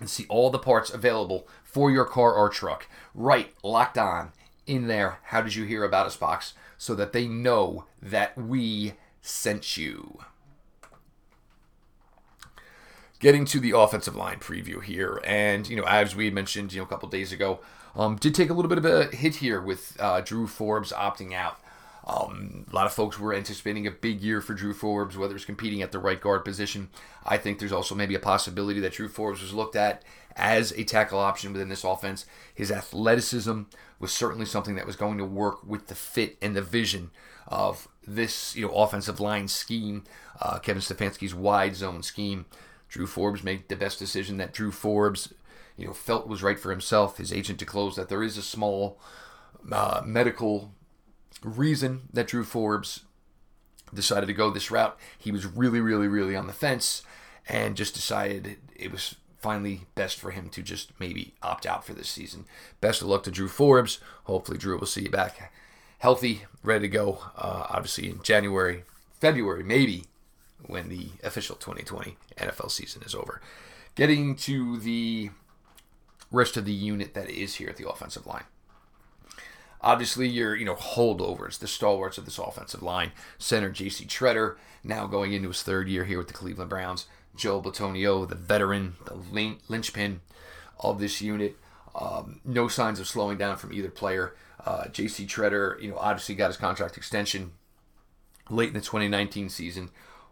and 0.00 0.08
see 0.08 0.26
all 0.28 0.50
the 0.50 0.58
parts 0.58 0.90
available 0.90 1.48
for 1.64 1.90
your 1.90 2.04
car 2.04 2.34
or 2.34 2.50
truck. 2.50 2.88
Right, 3.14 3.54
locked 3.62 3.96
on 3.96 4.32
in 4.66 4.86
there. 4.86 5.18
How 5.24 5.40
did 5.40 5.54
you 5.54 5.64
hear 5.64 5.84
about 5.84 6.06
us 6.06 6.16
box? 6.16 6.54
So 6.76 6.94
that 6.94 7.12
they 7.12 7.26
know 7.26 7.86
that 8.02 8.36
we 8.36 8.94
sent 9.22 9.76
you. 9.76 10.20
Getting 13.20 13.44
to 13.46 13.60
the 13.60 13.72
offensive 13.72 14.16
line 14.16 14.38
preview 14.38 14.82
here, 14.82 15.20
and 15.24 15.68
you 15.68 15.76
know, 15.76 15.84
as 15.84 16.16
we 16.16 16.30
mentioned, 16.30 16.72
you 16.72 16.80
know, 16.80 16.84
a 16.84 16.88
couple 16.88 17.06
days 17.10 17.32
ago, 17.32 17.60
um, 17.94 18.16
did 18.16 18.34
take 18.34 18.48
a 18.48 18.54
little 18.54 18.70
bit 18.70 18.78
of 18.78 18.86
a 18.86 19.14
hit 19.14 19.36
here 19.36 19.60
with 19.60 19.94
uh, 20.00 20.22
Drew 20.22 20.46
Forbes 20.46 20.90
opting 20.90 21.34
out. 21.34 21.60
Um, 22.06 22.64
a 22.72 22.74
lot 22.74 22.86
of 22.86 22.94
folks 22.94 23.18
were 23.18 23.34
anticipating 23.34 23.86
a 23.86 23.90
big 23.90 24.22
year 24.22 24.40
for 24.40 24.54
Drew 24.54 24.72
Forbes, 24.72 25.18
whether 25.18 25.36
it's 25.36 25.44
competing 25.44 25.82
at 25.82 25.92
the 25.92 25.98
right 25.98 26.18
guard 26.18 26.46
position. 26.46 26.88
I 27.26 27.36
think 27.36 27.58
there's 27.58 27.72
also 27.72 27.94
maybe 27.94 28.14
a 28.14 28.20
possibility 28.20 28.80
that 28.80 28.92
Drew 28.92 29.08
Forbes 29.08 29.42
was 29.42 29.52
looked 29.52 29.76
at 29.76 30.02
as 30.34 30.72
a 30.72 30.84
tackle 30.84 31.18
option 31.18 31.52
within 31.52 31.68
this 31.68 31.84
offense. 31.84 32.24
His 32.54 32.72
athleticism 32.72 33.62
was 33.98 34.12
certainly 34.12 34.46
something 34.46 34.76
that 34.76 34.86
was 34.86 34.96
going 34.96 35.18
to 35.18 35.26
work 35.26 35.66
with 35.66 35.88
the 35.88 35.94
fit 35.94 36.38
and 36.40 36.56
the 36.56 36.62
vision 36.62 37.10
of 37.46 37.86
this 38.06 38.56
you 38.56 38.66
know 38.66 38.72
offensive 38.72 39.20
line 39.20 39.46
scheme, 39.46 40.04
uh, 40.40 40.58
Kevin 40.58 40.80
Stefanski's 40.80 41.34
wide 41.34 41.76
zone 41.76 42.02
scheme. 42.02 42.46
Drew 42.90 43.06
Forbes 43.06 43.42
made 43.42 43.68
the 43.68 43.76
best 43.76 43.98
decision 43.98 44.36
that 44.36 44.52
Drew 44.52 44.70
Forbes 44.70 45.32
you 45.76 45.86
know 45.86 45.94
felt 45.94 46.28
was 46.28 46.42
right 46.42 46.58
for 46.58 46.70
himself. 46.70 47.16
His 47.16 47.32
agent 47.32 47.58
disclosed 47.58 47.96
that 47.96 48.08
there 48.08 48.22
is 48.22 48.36
a 48.36 48.42
small 48.42 49.00
uh, 49.72 50.02
medical 50.04 50.72
reason 51.42 52.02
that 52.12 52.26
Drew 52.28 52.44
Forbes 52.44 53.04
decided 53.94 54.26
to 54.26 54.34
go 54.34 54.50
this 54.50 54.70
route. 54.70 54.98
He 55.18 55.32
was 55.32 55.46
really, 55.46 55.80
really, 55.80 56.08
really 56.08 56.36
on 56.36 56.46
the 56.46 56.52
fence 56.52 57.02
and 57.48 57.76
just 57.76 57.94
decided 57.94 58.58
it 58.76 58.92
was 58.92 59.16
finally 59.38 59.86
best 59.94 60.18
for 60.18 60.32
him 60.32 60.50
to 60.50 60.62
just 60.62 60.92
maybe 61.00 61.34
opt 61.42 61.64
out 61.64 61.84
for 61.84 61.94
this 61.94 62.10
season. 62.10 62.44
Best 62.80 63.00
of 63.00 63.08
luck 63.08 63.22
to 63.22 63.30
Drew 63.30 63.48
Forbes. 63.48 64.00
Hopefully, 64.24 64.58
Drew 64.58 64.78
will 64.78 64.86
see 64.86 65.02
you 65.02 65.10
back 65.10 65.50
healthy, 66.00 66.42
ready 66.62 66.88
to 66.88 66.88
go. 66.88 67.18
Uh, 67.36 67.66
obviously, 67.70 68.08
in 68.10 68.22
January, 68.22 68.84
February, 69.20 69.62
maybe 69.62 70.04
when 70.66 70.88
the 70.88 71.08
official 71.22 71.56
2020 71.56 72.16
NFL 72.36 72.70
season 72.70 73.02
is 73.02 73.14
over. 73.14 73.40
Getting 73.94 74.36
to 74.36 74.78
the 74.78 75.30
rest 76.30 76.56
of 76.56 76.64
the 76.64 76.72
unit 76.72 77.14
that 77.14 77.28
is 77.28 77.56
here 77.56 77.68
at 77.68 77.76
the 77.76 77.88
offensive 77.88 78.26
line. 78.26 78.44
Obviously, 79.82 80.28
your 80.28 80.54
you 80.54 80.64
know 80.64 80.74
holdovers, 80.74 81.58
the 81.58 81.66
stalwarts 81.66 82.18
of 82.18 82.26
this 82.26 82.38
offensive 82.38 82.82
line. 82.82 83.12
Center 83.38 83.70
J.C. 83.70 84.04
Tretter 84.04 84.56
now 84.84 85.06
going 85.06 85.32
into 85.32 85.48
his 85.48 85.62
third 85.62 85.88
year 85.88 86.04
here 86.04 86.18
with 86.18 86.28
the 86.28 86.34
Cleveland 86.34 86.70
Browns. 86.70 87.06
Joe 87.34 87.62
Bitonio, 87.62 88.28
the 88.28 88.34
veteran, 88.34 88.96
the 89.06 89.14
linchpin 89.68 90.20
of 90.80 91.00
this 91.00 91.22
unit. 91.22 91.56
Um, 91.94 92.40
no 92.44 92.68
signs 92.68 93.00
of 93.00 93.08
slowing 93.08 93.38
down 93.38 93.56
from 93.56 93.72
either 93.72 93.90
player. 93.90 94.34
Uh, 94.64 94.88
J.C. 94.88 95.26
Tretter, 95.26 95.80
you 95.80 95.90
know, 95.90 95.96
obviously 95.96 96.34
got 96.34 96.48
his 96.48 96.56
contract 96.56 96.96
extension 96.96 97.52
late 98.50 98.68
in 98.68 98.74
the 98.74 98.80
2019 98.80 99.48
season. 99.48 99.90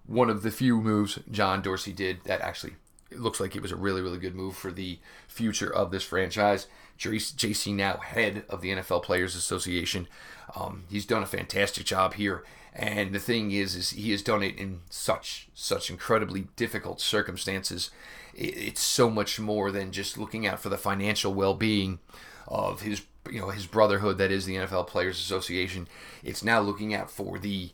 One 0.08 0.28
of 0.28 0.42
the 0.42 0.50
few 0.50 0.80
moves 0.80 1.20
John 1.30 1.62
Dorsey 1.62 1.92
did 1.92 2.24
that 2.24 2.40
actually 2.40 2.74
it 3.10 3.20
looks 3.20 3.40
like 3.40 3.56
it 3.56 3.62
was 3.62 3.72
a 3.72 3.76
really, 3.76 4.02
really 4.02 4.18
good 4.18 4.34
move 4.34 4.56
for 4.56 4.70
the 4.70 4.98
future 5.28 5.72
of 5.72 5.90
this 5.90 6.02
franchise. 6.02 6.66
JC 6.98 7.74
now 7.74 7.98
head 7.98 8.44
of 8.48 8.60
the 8.60 8.70
NFL 8.70 9.02
Players 9.02 9.36
Association. 9.36 10.08
Um, 10.54 10.84
he's 10.90 11.06
done 11.06 11.22
a 11.22 11.26
fantastic 11.26 11.86
job 11.86 12.14
here. 12.14 12.44
And 12.74 13.14
the 13.14 13.18
thing 13.18 13.50
is, 13.50 13.74
is 13.74 13.90
he 13.90 14.10
has 14.10 14.22
done 14.22 14.42
it 14.42 14.56
in 14.56 14.80
such 14.90 15.48
such 15.54 15.90
incredibly 15.90 16.48
difficult 16.56 17.00
circumstances. 17.00 17.90
It's 18.34 18.80
so 18.80 19.10
much 19.10 19.40
more 19.40 19.70
than 19.72 19.90
just 19.90 20.18
looking 20.18 20.46
out 20.46 20.60
for 20.60 20.68
the 20.68 20.76
financial 20.76 21.34
well-being 21.34 21.98
of 22.46 22.82
his 22.82 23.02
you 23.30 23.40
know 23.40 23.48
his 23.50 23.66
brotherhood 23.66 24.18
that 24.18 24.30
is 24.30 24.44
the 24.44 24.56
NFL 24.56 24.86
Players 24.86 25.18
Association. 25.18 25.88
It's 26.22 26.44
now 26.44 26.60
looking 26.60 26.94
out 26.94 27.10
for 27.10 27.38
the 27.38 27.70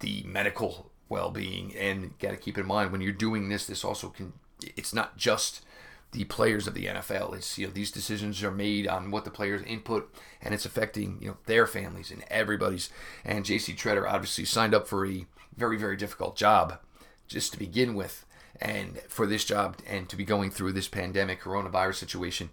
the 0.00 0.22
medical 0.26 0.90
well-being 1.08 1.74
and 1.76 2.18
got 2.18 2.30
to 2.30 2.36
keep 2.36 2.58
in 2.58 2.66
mind 2.66 2.90
when 2.90 3.00
you're 3.00 3.12
doing 3.12 3.48
this 3.48 3.66
this 3.66 3.84
also 3.84 4.08
can 4.08 4.32
it's 4.76 4.94
not 4.94 5.16
just 5.16 5.64
the 6.12 6.24
players 6.24 6.66
of 6.66 6.74
the 6.74 6.86
NFL. 6.86 7.34
It's 7.36 7.58
you 7.58 7.66
know 7.66 7.72
these 7.72 7.90
decisions 7.90 8.42
are 8.42 8.50
made 8.50 8.86
on 8.86 9.10
what 9.10 9.24
the 9.24 9.30
players 9.30 9.62
input, 9.62 10.12
and 10.40 10.54
it's 10.54 10.64
affecting 10.64 11.18
you 11.20 11.28
know 11.28 11.36
their 11.46 11.66
families 11.66 12.10
and 12.10 12.24
everybody's. 12.30 12.90
And 13.24 13.44
J.C. 13.44 13.74
Tretter 13.74 14.10
obviously 14.10 14.44
signed 14.44 14.74
up 14.74 14.88
for 14.88 15.06
a 15.06 15.26
very 15.56 15.76
very 15.76 15.96
difficult 15.96 16.36
job 16.36 16.78
just 17.28 17.52
to 17.52 17.58
begin 17.58 17.94
with, 17.94 18.24
and 18.60 19.00
for 19.08 19.26
this 19.26 19.44
job 19.44 19.76
and 19.86 20.08
to 20.08 20.16
be 20.16 20.24
going 20.24 20.50
through 20.50 20.72
this 20.72 20.88
pandemic 20.88 21.42
coronavirus 21.42 21.96
situation, 21.96 22.50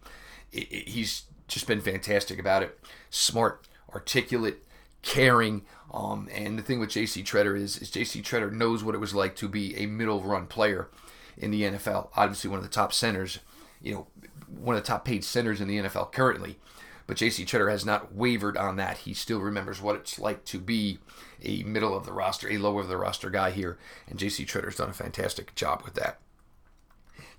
it, 0.52 0.72
it, 0.72 0.88
he's 0.90 1.24
just 1.48 1.68
been 1.68 1.82
fantastic 1.82 2.40
about 2.40 2.64
it. 2.64 2.80
Smart, 3.10 3.68
articulate, 3.94 4.64
caring. 5.04 5.64
Um, 5.94 6.28
and 6.34 6.58
the 6.58 6.64
thing 6.64 6.80
with 6.80 6.90
J.C. 6.90 7.22
Tretter 7.22 7.56
is, 7.56 7.78
is 7.78 7.92
J.C. 7.92 8.22
Tretter 8.22 8.52
knows 8.52 8.84
what 8.84 8.96
it 8.96 9.00
was 9.00 9.14
like 9.14 9.36
to 9.36 9.48
be 9.48 9.78
a 9.78 9.86
middle 9.86 10.22
run 10.22 10.48
player 10.48 10.90
in 11.38 11.52
the 11.52 11.62
NFL. 11.62 12.10
Obviously, 12.16 12.50
one 12.50 12.58
of 12.58 12.64
the 12.64 12.70
top 12.70 12.94
centers, 12.94 13.40
you 13.82 13.94
know, 13.94 14.08
one 14.48 14.76
of 14.76 14.82
the 14.82 14.88
top 14.88 15.06
paid 15.06 15.24
centers 15.24 15.62
in 15.62 15.68
the 15.68 15.78
NFL 15.78 16.12
currently. 16.12 16.58
But 17.06 17.18
J.C. 17.18 17.46
Tretter 17.46 17.70
has 17.70 17.86
not 17.86 18.16
wavered 18.16 18.58
on 18.58 18.78
that. 18.78 19.00
He 19.00 19.14
still 19.14 19.40
remembers 19.40 19.82
what 19.82 19.96
it's 19.96 20.18
like 20.18 20.46
to 20.46 20.60
be 20.60 21.00
a 21.44 21.64
middle 21.64 21.96
of 21.96 22.06
the 22.06 22.14
roster, 22.14 22.50
a 22.50 22.58
lower 22.58 22.82
of 22.82 22.88
the 22.88 22.98
roster 22.98 23.30
guy 23.30 23.52
here. 23.52 23.78
And 24.08 24.18
J.C. 24.18 24.46
Tretter's 24.46 24.78
done 24.78 24.90
a 24.90 24.94
fantastic 24.94 25.54
job 25.54 25.84
with 25.84 25.96
that. 25.96 26.20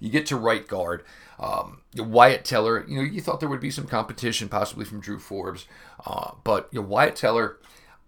You 0.00 0.10
get 0.10 0.26
to 0.26 0.36
right 0.36 0.66
guard. 0.66 1.04
Um, 1.38 1.80
Wyatt 1.96 2.44
Teller, 2.44 2.84
you 2.86 2.96
know, 2.96 3.02
you 3.02 3.20
thought 3.20 3.40
there 3.40 3.48
would 3.48 3.60
be 3.60 3.70
some 3.70 3.86
competition 3.86 4.48
possibly 4.48 4.84
from 4.84 5.00
Drew 5.00 5.18
Forbes. 5.18 5.66
Uh, 6.06 6.32
but 6.44 6.68
you 6.70 6.80
know, 6.80 6.86
Wyatt 6.86 7.16
Teller, 7.16 7.58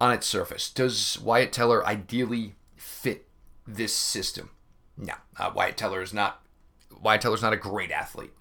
on 0.01 0.13
its 0.13 0.27
surface, 0.27 0.71
does 0.71 1.19
Wyatt 1.21 1.53
Teller 1.53 1.85
ideally 1.87 2.55
fit 2.77 3.27
this 3.67 3.95
system? 3.95 4.51
No, 4.97 5.15
uh, 5.39 5.51
Wyatt 5.55 5.77
Teller 5.77 6.03
is 6.03 6.15
not. 6.15 6.43
Wyatt 7.03 7.21
Teller's 7.21 7.43
not 7.43 7.53
a 7.53 7.59
great 7.59 7.91
athlete. 7.91 8.33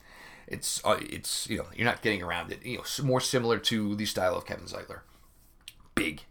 It's 0.48 0.82
uh, 0.86 1.00
it's 1.02 1.50
you 1.50 1.58
know 1.58 1.66
you're 1.76 1.86
not 1.86 2.02
getting 2.02 2.22
around 2.22 2.52
it. 2.52 2.66
You 2.66 2.78
know, 2.78 2.84
more 3.04 3.22
similar 3.22 3.58
to 3.60 3.96
the 3.96 4.06
style 4.06 4.36
of 4.36 4.46
Kevin 4.46 4.66
Zeitler. 4.66 5.00
Big, 5.96 6.24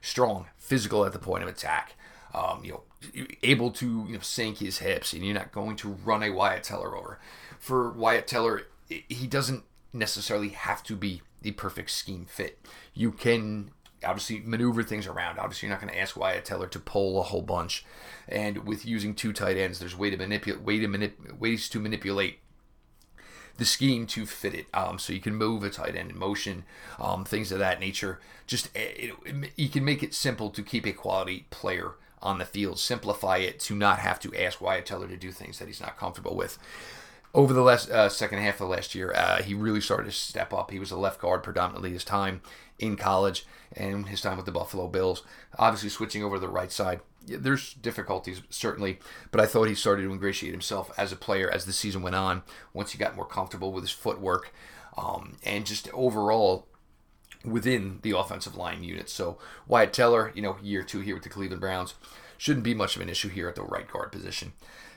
strong, 0.00 0.46
physical 0.56 1.04
at 1.04 1.12
the 1.12 1.18
point 1.18 1.42
of 1.42 1.48
attack. 1.48 1.94
Um, 2.34 2.64
you 2.64 2.72
know, 2.72 2.82
able 3.42 3.70
to 3.72 4.06
you 4.08 4.14
know 4.14 4.20
sink 4.20 4.58
his 4.58 4.78
hips, 4.78 5.12
and 5.12 5.24
you're 5.24 5.34
not 5.34 5.52
going 5.52 5.76
to 5.76 5.90
run 6.04 6.22
a 6.22 6.30
Wyatt 6.30 6.64
Teller 6.64 6.96
over. 6.96 7.20
For 7.58 7.92
Wyatt 7.92 8.26
Teller, 8.26 8.62
he 8.88 9.26
doesn't 9.26 9.64
necessarily 9.92 10.48
have 10.50 10.82
to 10.84 10.96
be 10.96 11.22
the 11.42 11.52
perfect 11.52 11.90
scheme 11.90 12.26
fit. 12.26 12.58
You 12.92 13.12
can 13.12 13.70
obviously 14.04 14.40
maneuver 14.40 14.82
things 14.82 15.06
around. 15.06 15.38
Obviously, 15.38 15.66
you're 15.66 15.74
not 15.74 15.80
going 15.80 15.92
to 15.92 16.00
ask 16.00 16.16
Wyatt 16.16 16.44
Teller 16.44 16.66
to 16.68 16.78
pull 16.78 17.20
a 17.20 17.22
whole 17.22 17.42
bunch. 17.42 17.84
And 18.28 18.66
with 18.66 18.86
using 18.86 19.14
two 19.14 19.32
tight 19.32 19.56
ends, 19.56 19.78
there's 19.78 19.96
way 19.96 20.10
to 20.10 20.16
manipulate, 20.16 20.62
way 20.62 20.78
to 20.78 20.86
manip- 20.86 21.38
ways 21.38 21.68
to 21.70 21.80
manipulate 21.80 22.40
the 23.56 23.64
scheme 23.64 24.06
to 24.08 24.26
fit 24.26 24.54
it. 24.54 24.66
Um, 24.74 24.98
so 24.98 25.12
you 25.12 25.20
can 25.20 25.34
move 25.34 25.62
a 25.62 25.70
tight 25.70 25.94
end 25.94 26.10
in 26.10 26.18
motion, 26.18 26.64
um, 26.98 27.24
things 27.24 27.52
of 27.52 27.58
that 27.60 27.80
nature. 27.80 28.20
Just 28.46 28.70
eh, 28.74 29.10
you 29.56 29.68
can 29.68 29.84
make 29.84 30.02
it 30.02 30.14
simple 30.14 30.50
to 30.50 30.62
keep 30.62 30.86
a 30.86 30.92
quality 30.92 31.46
player 31.50 31.92
on 32.24 32.38
the 32.38 32.44
field. 32.44 32.78
Simplify 32.78 33.38
it 33.38 33.60
to 33.60 33.74
not 33.76 34.00
have 34.00 34.18
to 34.20 34.34
ask 34.34 34.60
Wyatt 34.60 34.86
Teller 34.86 35.06
to 35.06 35.16
do 35.16 35.30
things 35.30 35.58
that 35.58 35.68
he's 35.68 35.80
not 35.80 35.96
comfortable 35.96 36.34
with 36.34 36.58
over 37.34 37.52
the 37.52 37.62
last 37.62 37.90
uh, 37.90 38.08
second 38.08 38.38
half 38.38 38.60
of 38.60 38.68
last 38.68 38.94
year, 38.94 39.12
uh, 39.12 39.42
he 39.42 39.54
really 39.54 39.80
started 39.80 40.04
to 40.04 40.12
step 40.12 40.52
up. 40.52 40.70
He 40.70 40.78
was 40.78 40.92
a 40.92 40.96
left 40.96 41.20
guard 41.20 41.42
predominantly 41.42 41.90
his 41.90 42.04
time 42.04 42.40
in 42.78 42.96
college 42.96 43.44
and 43.76 44.08
his 44.08 44.20
time 44.20 44.36
with 44.36 44.46
the 44.46 44.52
Buffalo 44.52 44.86
Bills. 44.86 45.24
Obviously, 45.58 45.88
switching 45.88 46.22
over 46.22 46.36
to 46.36 46.40
the 46.40 46.48
right 46.48 46.70
side, 46.70 47.00
there's 47.26 47.74
difficulties 47.74 48.42
certainly, 48.50 49.00
but 49.32 49.40
I 49.40 49.46
thought 49.46 49.68
he 49.68 49.74
started 49.74 50.02
to 50.02 50.12
ingratiate 50.12 50.52
himself 50.52 50.92
as 50.96 51.10
a 51.10 51.16
player 51.16 51.50
as 51.50 51.64
the 51.64 51.72
season 51.72 52.02
went 52.02 52.14
on. 52.14 52.42
Once 52.72 52.92
he 52.92 52.98
got 52.98 53.16
more 53.16 53.26
comfortable 53.26 53.72
with 53.72 53.82
his 53.82 53.90
footwork, 53.90 54.52
um, 54.96 55.36
and 55.44 55.66
just 55.66 55.88
overall 55.92 56.68
within 57.44 57.98
the 58.02 58.16
offensive 58.16 58.56
line 58.56 58.82
unit. 58.82 59.08
So 59.08 59.38
Wyatt 59.66 59.92
Teller, 59.92 60.32
you 60.34 60.42
know, 60.42 60.56
year 60.62 60.82
two 60.82 61.00
here 61.00 61.14
with 61.14 61.24
the 61.24 61.28
Cleveland 61.28 61.60
Browns, 61.60 61.94
shouldn't 62.38 62.64
be 62.64 62.74
much 62.74 62.96
of 62.96 63.02
an 63.02 63.08
issue 63.08 63.28
here 63.28 63.48
at 63.48 63.54
the 63.54 63.62
right 63.62 63.90
guard 63.90 64.12
position. 64.12 64.52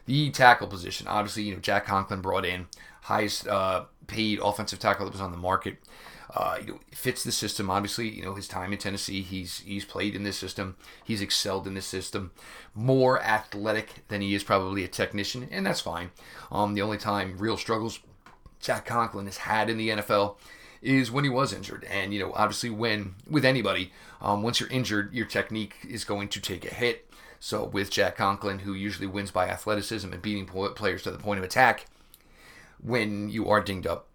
The 0.05 0.29
tackle 0.31 0.67
position, 0.67 1.07
obviously, 1.07 1.43
you 1.43 1.53
know, 1.53 1.59
Jack 1.59 1.85
Conklin 1.85 2.21
brought 2.21 2.45
in 2.45 2.67
highest 3.07 3.47
uh, 3.47 3.85
paid 4.07 4.39
offensive 4.39 4.79
tackle 4.79 5.05
that 5.05 5.13
was 5.13 5.21
on 5.21 5.31
the 5.31 5.37
market. 5.37 5.77
Uh, 6.35 6.57
you 6.61 6.73
know, 6.73 6.79
fits 6.91 7.23
the 7.23 7.31
system. 7.31 7.69
Obviously, 7.69 8.09
you 8.09 8.21
know 8.21 8.35
his 8.35 8.49
time 8.49 8.73
in 8.73 8.77
Tennessee. 8.77 9.21
He's 9.21 9.59
he's 9.59 9.85
played 9.85 10.13
in 10.13 10.23
this 10.23 10.37
system. 10.37 10.75
He's 11.03 11.21
excelled 11.21 11.65
in 11.67 11.73
this 11.73 11.85
system. 11.85 12.31
More 12.75 13.21
athletic 13.21 14.03
than 14.09 14.21
he 14.21 14.35
is 14.35 14.43
probably 14.43 14.83
a 14.83 14.89
technician, 14.89 15.47
and 15.49 15.65
that's 15.65 15.79
fine. 15.79 16.11
Um, 16.51 16.73
the 16.73 16.81
only 16.81 16.97
time 16.97 17.37
real 17.37 17.55
struggles 17.55 17.99
Jack 18.59 18.85
Conklin 18.85 19.25
has 19.25 19.37
had 19.37 19.69
in 19.69 19.77
the 19.77 19.89
NFL 19.89 20.35
is 20.81 21.11
when 21.11 21.23
he 21.23 21.29
was 21.29 21.53
injured. 21.53 21.85
And 21.85 22.13
you 22.13 22.19
know, 22.19 22.33
obviously, 22.33 22.69
when 22.69 23.15
with 23.29 23.45
anybody, 23.45 23.91
um, 24.21 24.43
once 24.43 24.59
you're 24.59 24.69
injured, 24.69 25.13
your 25.13 25.25
technique 25.25 25.75
is 25.87 26.03
going 26.03 26.29
to 26.29 26.41
take 26.41 26.65
a 26.65 26.73
hit. 26.73 27.09
So 27.39 27.65
with 27.65 27.91
Jack 27.91 28.17
Conklin, 28.17 28.59
who 28.59 28.73
usually 28.73 29.07
wins 29.07 29.31
by 29.31 29.47
athleticism 29.47 30.11
and 30.11 30.21
beating 30.21 30.45
players 30.45 31.03
to 31.03 31.11
the 31.11 31.19
point 31.19 31.37
of 31.37 31.43
attack, 31.43 31.85
when 32.81 33.29
you 33.29 33.47
are 33.49 33.61
dinged 33.61 33.87
up, 33.87 34.07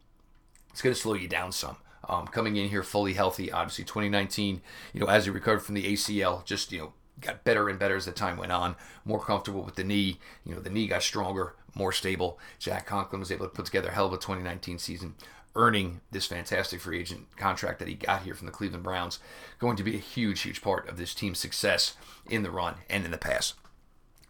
it's 0.70 0.82
going 0.82 0.94
to 0.94 1.00
slow 1.00 1.14
you 1.14 1.28
down 1.28 1.52
some. 1.52 1.76
Um, 2.08 2.26
coming 2.26 2.56
in 2.56 2.68
here 2.68 2.82
fully 2.82 3.12
healthy, 3.12 3.52
obviously 3.52 3.84
2019, 3.84 4.60
you 4.92 5.00
know, 5.00 5.06
as 5.06 5.24
he 5.24 5.30
recovered 5.30 5.60
from 5.60 5.76
the 5.76 5.92
ACL, 5.92 6.44
just 6.44 6.72
you 6.72 6.78
know 6.78 6.92
got 7.20 7.44
better 7.44 7.68
and 7.68 7.78
better 7.78 7.94
as 7.94 8.06
the 8.06 8.12
time 8.12 8.36
went 8.36 8.52
on. 8.52 8.74
More 9.04 9.20
comfortable 9.20 9.62
with 9.62 9.76
the 9.76 9.84
knee. 9.84 10.18
You 10.44 10.54
know, 10.54 10.60
the 10.60 10.70
knee 10.70 10.88
got 10.88 11.02
stronger, 11.02 11.54
more 11.74 11.92
stable. 11.92 12.38
Jack 12.58 12.86
Conklin 12.86 13.20
was 13.20 13.30
able 13.30 13.46
to 13.46 13.52
put 13.52 13.66
together 13.66 13.88
a 13.88 13.92
hell 13.92 14.06
of 14.06 14.12
a 14.12 14.16
2019 14.16 14.78
season 14.78 15.14
earning 15.54 16.00
this 16.10 16.26
fantastic 16.26 16.80
free 16.80 17.00
agent 17.00 17.36
contract 17.36 17.78
that 17.78 17.88
he 17.88 17.94
got 17.94 18.22
here 18.22 18.34
from 18.34 18.46
the 18.46 18.52
Cleveland 18.52 18.84
Browns, 18.84 19.18
going 19.58 19.76
to 19.76 19.82
be 19.82 19.94
a 19.94 20.00
huge, 20.00 20.40
huge 20.42 20.62
part 20.62 20.88
of 20.88 20.96
this 20.96 21.14
team's 21.14 21.38
success 21.38 21.94
in 22.28 22.42
the 22.42 22.50
run 22.50 22.76
and 22.88 23.04
in 23.04 23.10
the 23.10 23.18
pass. 23.18 23.54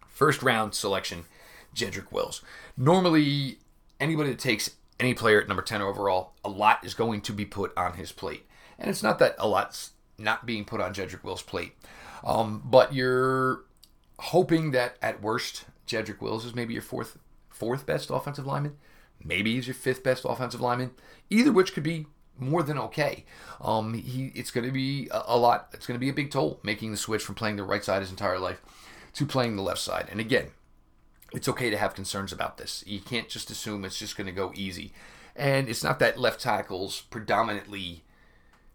First 0.09 0.43
round 0.43 0.75
selection, 0.75 1.25
Jedrick 1.75 2.13
Wills. 2.13 2.43
Normally, 2.77 3.59
anybody 4.01 4.31
that 4.31 4.39
takes 4.39 4.71
any 4.99 5.15
player 5.15 5.41
at 5.41 5.49
number 5.49 5.63
10 5.63 5.81
overall, 5.81 6.33
a 6.45 6.49
lot 6.49 6.85
is 6.85 6.95
going 6.95 7.21
to 7.23 7.33
be 7.33 7.45
put 7.45 7.77
on 7.77 7.95
his 7.95 8.13
plate. 8.13 8.47
And 8.79 8.91
it's 8.91 9.03
not 9.03 9.19
that 9.21 9.35
a 9.39 9.49
lot's 9.49 9.93
not 10.19 10.47
being 10.47 10.65
put 10.65 10.81
on 10.81 10.95
Jedrick 10.95 11.25
Wills' 11.25 11.43
plate, 11.43 11.75
um, 12.25 12.63
but 12.65 12.93
you're 12.95 13.65
hoping 14.19 14.71
that 14.73 14.97
at 15.03 15.23
worst, 15.23 15.65
Jedrick 15.87 16.21
Wills 16.21 16.45
is 16.45 16.55
maybe 16.55 16.73
your 16.73 16.83
fourth 16.83 17.19
fourth 17.49 17.87
best 17.87 18.11
offensive 18.11 18.47
lineman. 18.47 18.77
Maybe 19.25 19.55
he's 19.55 19.67
your 19.67 19.75
fifth 19.75 20.03
best 20.03 20.25
offensive 20.27 20.61
lineman. 20.61 20.93
Either 21.31 21.53
which 21.53 21.73
could 21.73 21.83
be 21.83 22.07
more 22.39 22.63
than 22.63 22.79
okay. 22.79 23.25
Um, 23.61 23.95
he 23.95 24.33
it's 24.35 24.51
going 24.51 24.67
to 24.67 24.73
be 24.73 25.09
a, 25.11 25.23
a 25.27 25.39
lot. 25.39 25.69
It's 25.73 25.87
going 25.87 25.97
to 25.97 26.05
be 26.05 26.09
a 26.09 26.15
big 26.15 26.31
toll 26.31 26.61
making 26.63 26.91
the 26.91 26.97
switch 26.97 27.23
from 27.23 27.35
playing 27.35 27.57
the 27.57 27.65
right 27.65 27.85
side 27.85 28.01
his 28.01 28.11
entire 28.11 28.39
life 28.39 28.61
to 29.15 29.27
playing 29.27 29.57
the 29.57 29.63
left 29.63 29.81
side. 29.81 30.09
And 30.11 30.21
again, 30.21 30.49
it's 31.33 31.49
okay 31.49 31.71
to 31.71 31.77
have 31.77 31.95
concerns 31.95 32.33
about 32.33 32.59
this. 32.59 32.83
You 32.87 33.01
can't 33.01 33.29
just 33.29 33.51
assume 33.51 33.85
it's 33.85 33.99
just 33.99 34.17
going 34.17 34.27
to 34.27 34.33
go 34.33 34.53
easy. 34.55 34.93
And 35.35 35.69
it's 35.69 35.85
not 35.85 35.99
that 36.01 36.19
left 36.19 36.41
tackles 36.41 37.03
predominantly 37.03 38.05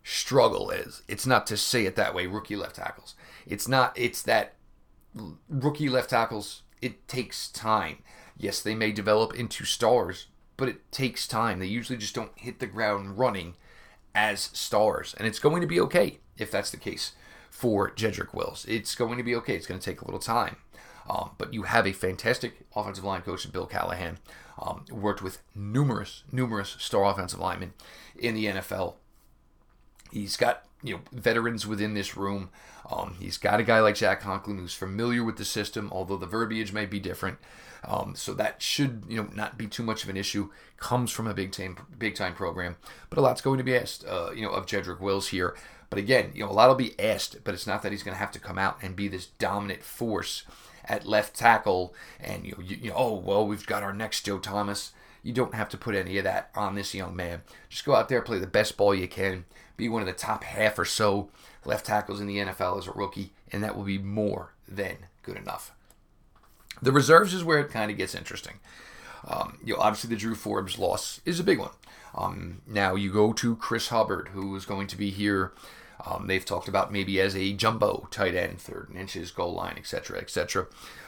struggle 0.04 0.70
is. 0.72 1.04
It's 1.08 1.28
not 1.28 1.46
to 1.48 1.58
say 1.58 1.86
it 1.86 1.96
that 1.98 2.16
way, 2.16 2.28
rookie 2.28 2.56
left 2.56 2.78
tackles. 2.78 3.16
It's 3.46 3.68
not 3.68 3.94
it's 3.96 4.22
that 4.24 4.54
rookie 5.50 5.90
left 5.90 6.12
tackles 6.12 6.64
it 6.82 7.08
takes 7.08 7.50
time. 7.50 8.00
Yes, 8.38 8.62
they 8.62 8.76
may 8.76 8.92
develop 8.92 9.34
into 9.36 9.66
stars, 9.66 10.28
but 10.58 10.68
it 10.68 10.92
takes 10.92 11.28
time. 11.28 11.60
They 11.60 11.68
usually 11.68 11.98
just 11.98 12.16
don't 12.16 12.32
hit 12.36 12.60
the 12.60 12.66
ground 12.66 13.18
running 13.18 13.54
as 14.14 14.50
stars. 14.54 15.16
And 15.18 15.28
it's 15.28 15.40
going 15.40 15.62
to 15.62 15.68
be 15.68 15.80
okay 15.82 16.18
if 16.38 16.52
that's 16.52 16.72
the 16.72 16.78
case 16.78 17.14
for 17.50 17.92
Jedrick 17.92 18.34
Wills. 18.34 18.66
It's 18.68 18.96
going 18.96 19.18
to 19.18 19.24
be 19.24 19.36
okay. 19.36 19.56
It's 19.56 19.68
going 19.68 19.80
to 19.80 19.86
take 19.86 20.02
a 20.02 20.06
little 20.06 20.20
time. 20.20 20.58
Um, 21.10 21.32
but 21.38 21.54
you 21.54 21.64
have 21.64 21.88
a 21.88 21.94
fantastic 21.94 22.66
offensive 22.76 23.04
line 23.04 23.22
coach 23.22 23.50
Bill 23.52 23.66
Callahan. 23.66 24.18
Um, 24.60 24.86
worked 24.92 25.22
with 25.22 25.42
numerous, 25.56 26.24
numerous 26.32 26.76
star 26.80 27.06
offensive 27.06 27.40
linemen 27.40 27.74
in 28.18 28.34
the 28.34 28.46
NFL. 28.46 28.96
He's 30.12 30.36
got 30.36 30.67
you 30.84 30.96
know 30.96 31.02
veterans 31.12 31.66
within 31.66 31.94
this 31.94 32.16
room. 32.16 32.50
Um, 32.90 33.16
he's 33.20 33.38
got 33.38 33.60
a 33.60 33.64
guy 33.64 33.80
like 33.80 33.96
Jack 33.96 34.22
Conklin 34.22 34.58
who's 34.58 34.74
familiar 34.74 35.24
with 35.24 35.38
the 35.38 35.46
system, 35.46 35.90
although 35.92 36.18
the 36.18 36.26
verbiage 36.26 36.72
may 36.72 36.86
be 36.86 37.00
different. 37.00 37.38
Um, 37.84 38.16
so 38.16 38.34
that 38.34 38.62
should 38.62 39.04
you 39.08 39.22
know 39.22 39.30
not 39.34 39.58
be 39.58 39.68
too 39.68 39.84
much 39.84 40.04
of 40.04 40.10
an 40.10 40.18
issue. 40.18 40.50
Comes 40.78 41.12
from 41.12 41.28
a 41.28 41.34
big 41.34 41.52
time 41.52 41.78
big 41.98 42.16
time 42.16 42.34
program, 42.34 42.78
but 43.10 43.20
a 43.20 43.22
lot's 43.22 43.42
going 43.42 43.58
to 43.58 43.64
be 43.64 43.76
asked 43.76 44.06
uh, 44.08 44.32
you 44.32 44.44
know 44.44 44.52
of 44.52 44.66
Jedrick 44.66 45.00
Wills 45.00 45.30
here. 45.30 45.56
But 45.90 46.00
again, 46.00 46.32
you 46.34 46.44
know 46.44 46.52
a 46.52 46.54
lot 46.54 46.68
will 46.68 46.76
be 46.76 47.00
asked, 47.00 47.44
but 47.44 47.54
it's 47.54 47.68
not 47.68 47.82
that 47.84 47.92
he's 47.92 48.04
going 48.04 48.16
to 48.16 48.20
have 48.20 48.32
to 48.32 48.40
come 48.40 48.58
out 48.58 48.78
and 48.82 48.96
be 48.96 49.08
this 49.08 49.26
dominant 49.26 49.84
force 49.84 50.44
at 50.86 51.06
left 51.06 51.36
tackle. 51.36 51.94
And 52.20 52.46
you 52.46 52.52
know, 52.52 52.64
you, 52.64 52.78
you 52.82 52.90
know 52.90 52.96
oh 52.98 53.14
well 53.16 53.48
we've 53.48 53.66
got 53.66 53.84
our 53.84 53.94
next 53.94 54.26
Joe 54.26 54.40
Thomas. 54.40 54.92
You 55.24 55.34
don't 55.34 55.54
have 55.54 55.70
to 55.70 55.78
put 55.78 55.96
any 55.96 56.18
of 56.18 56.24
that 56.24 56.50
on 56.56 56.76
this 56.76 56.94
young 56.94 57.16
man. 57.16 57.42
Just 57.70 57.86
go 57.86 57.96
out 57.96 58.10
there, 58.10 58.22
play 58.22 58.40
the 58.40 58.48
best 58.48 58.78
ball 58.78 58.96
you 58.96 59.08
can, 59.08 59.46
be 59.76 59.90
one 59.90 60.02
of 60.02 60.08
the 60.08 60.14
top 60.14 60.44
half 60.44 60.80
or 60.80 60.86
so 60.86 61.30
left 61.66 61.86
tackles 61.86 62.22
in 62.22 62.28
the 62.28 62.38
NFL 62.38 62.80
as 62.80 62.88
a 62.88 62.92
rookie, 62.92 63.32
and 63.52 63.64
that 63.64 63.76
will 63.76 63.84
be 63.84 63.98
more 63.98 64.54
than 64.68 64.98
good 65.24 65.38
enough. 65.38 65.74
The 66.82 66.92
reserves 66.92 67.34
is 67.34 67.44
where 67.44 67.60
it 67.60 67.72
kind 67.72 67.92
of 67.92 67.98
gets 67.98 68.16
interesting. 68.16 68.60
Um, 69.28 69.58
you 69.64 69.74
know, 69.74 69.82
obviously 69.82 70.10
the 70.10 70.16
Drew 70.16 70.36
Forbes 70.36 70.78
loss 70.78 71.22
is 71.26 71.40
a 71.40 71.44
big 71.44 71.60
one. 71.60 71.72
Um, 72.16 72.62
now 72.68 72.96
you 72.96 73.12
go 73.12 73.34
to 73.34 73.56
Chris 73.58 73.90
Hubbard, 73.90 74.30
who 74.30 74.56
is 74.56 74.66
going 74.66 74.88
to 74.88 74.98
be 74.98 75.10
here. 75.10 75.52
Um, 76.08 76.28
they've 76.28 76.46
talked 76.46 76.68
about 76.68 76.92
maybe 76.92 77.20
as 77.20 77.36
a 77.36 77.54
jumbo 77.54 78.08
tight 78.12 78.36
end, 78.36 78.62
third 78.62 78.90
and 78.90 78.98
inches, 78.98 79.32
goal 79.32 79.54
line, 79.54 79.76
etc., 79.78 80.20
etc. 80.20 80.68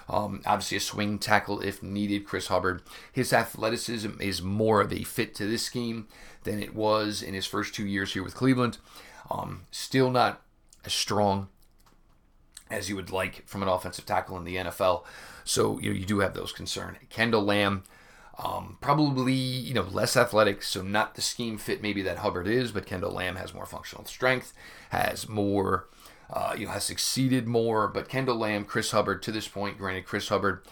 Um, 0.10 0.42
obviously, 0.46 0.78
a 0.78 0.82
swing 0.82 1.20
tackle 1.20 1.62
if 1.62 1.82
needed. 1.82 2.26
Chris 2.26 2.48
Hubbard, 2.48 2.82
his 3.12 3.32
athleticism 3.32 4.20
is 4.20 4.42
more 4.42 4.82
of 4.82 4.92
a 4.92 5.04
fit 5.04 5.36
to 5.36 5.46
this 5.46 5.64
scheme 5.64 6.08
than 6.44 6.62
it 6.62 6.76
was 6.76 7.22
in 7.22 7.34
his 7.34 7.46
first 7.46 7.74
two 7.74 7.86
years 7.86 8.14
here 8.14 8.24
with 8.24 8.36
Cleveland. 8.36 8.78
Um, 9.32 9.64
still 9.72 10.10
not 10.10 10.42
as 10.84 10.94
strong 10.94 11.48
as 12.70 12.90
you 12.90 12.96
would 12.96 13.12
like 13.12 13.48
from 13.48 13.64
an 13.64 13.70
offensive 13.70 14.06
tackle 14.06 14.38
in 14.38 14.44
the 14.44 14.58
NFL. 14.58 15.04
So 15.44 15.80
you 15.80 15.92
know, 15.92 15.96
you 15.96 16.06
do 16.06 16.20
have 16.20 16.34
those 16.34 16.52
concerns. 16.52 16.98
Kendall 17.10 17.44
Lamm, 17.44 17.84
um, 18.42 18.78
probably 18.80 19.34
you 19.34 19.74
know 19.74 19.82
less 19.84 20.16
athletic, 20.16 20.64
so 20.64 20.82
not 20.82 21.16
the 21.16 21.22
scheme 21.22 21.58
fit 21.58 21.82
maybe 21.82 22.02
that 22.04 22.20
Hubbard 22.20 22.48
is, 22.48 22.72
but 22.72 22.86
Kendall 22.86 23.12
Lamm 23.12 23.36
has 23.36 23.54
more 23.54 23.66
functional 23.66 24.06
strength, 24.06 24.54
has 24.92 25.28
more, 25.28 25.90
uh, 26.32 26.56
you 26.58 26.66
know, 26.66 26.72
has 26.72 26.86
succeeded 26.86 27.48
more. 27.48 27.90
But 27.90 28.08
Kendall 28.08 28.38
Lamm, 28.38 28.66
Chris 28.66 28.92
Hubbard, 28.92 29.22
to 29.24 29.34
this 29.34 29.50
point, 29.50 29.78
granted, 29.78 30.06
Chris 30.06 30.30
Hubbard, 30.30 30.64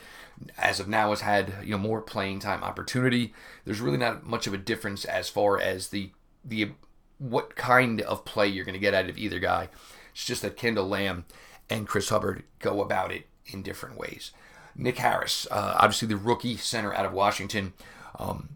as 0.57 0.79
of 0.79 0.88
now, 0.88 1.09
has 1.09 1.21
had 1.21 1.55
you 1.62 1.71
know 1.71 1.77
more 1.77 2.01
playing 2.01 2.39
time 2.39 2.63
opportunity. 2.63 3.33
There's 3.65 3.81
really 3.81 3.97
not 3.97 4.25
much 4.25 4.47
of 4.47 4.53
a 4.53 4.57
difference 4.57 5.03
as 5.03 5.27
far 5.27 5.59
as 5.59 5.89
the 5.89 6.12
the 6.45 6.71
what 7.19 7.57
kind 7.57 8.00
of 8.01 8.24
play 8.24 8.47
you're 8.47 8.65
going 8.65 8.74
to 8.74 8.79
get 8.79 8.93
out 8.93 9.09
of 9.09 9.17
either 9.17 9.39
guy. 9.39 9.67
It's 10.13 10.24
just 10.24 10.41
that 10.41 10.55
Kendall 10.55 10.88
Lamm 10.88 11.25
and 11.69 11.86
Chris 11.86 12.09
Hubbard 12.09 12.43
go 12.59 12.81
about 12.81 13.12
it 13.12 13.25
in 13.45 13.62
different 13.62 13.97
ways. 13.97 14.31
Nick 14.77 15.00
Harris, 15.00 15.48
uh, 15.50 15.75
obviously 15.79 16.07
the 16.07 16.17
rookie 16.17 16.55
center 16.55 16.93
out 16.93 17.05
of 17.05 17.13
Washington, 17.13 17.74
um, 18.19 18.50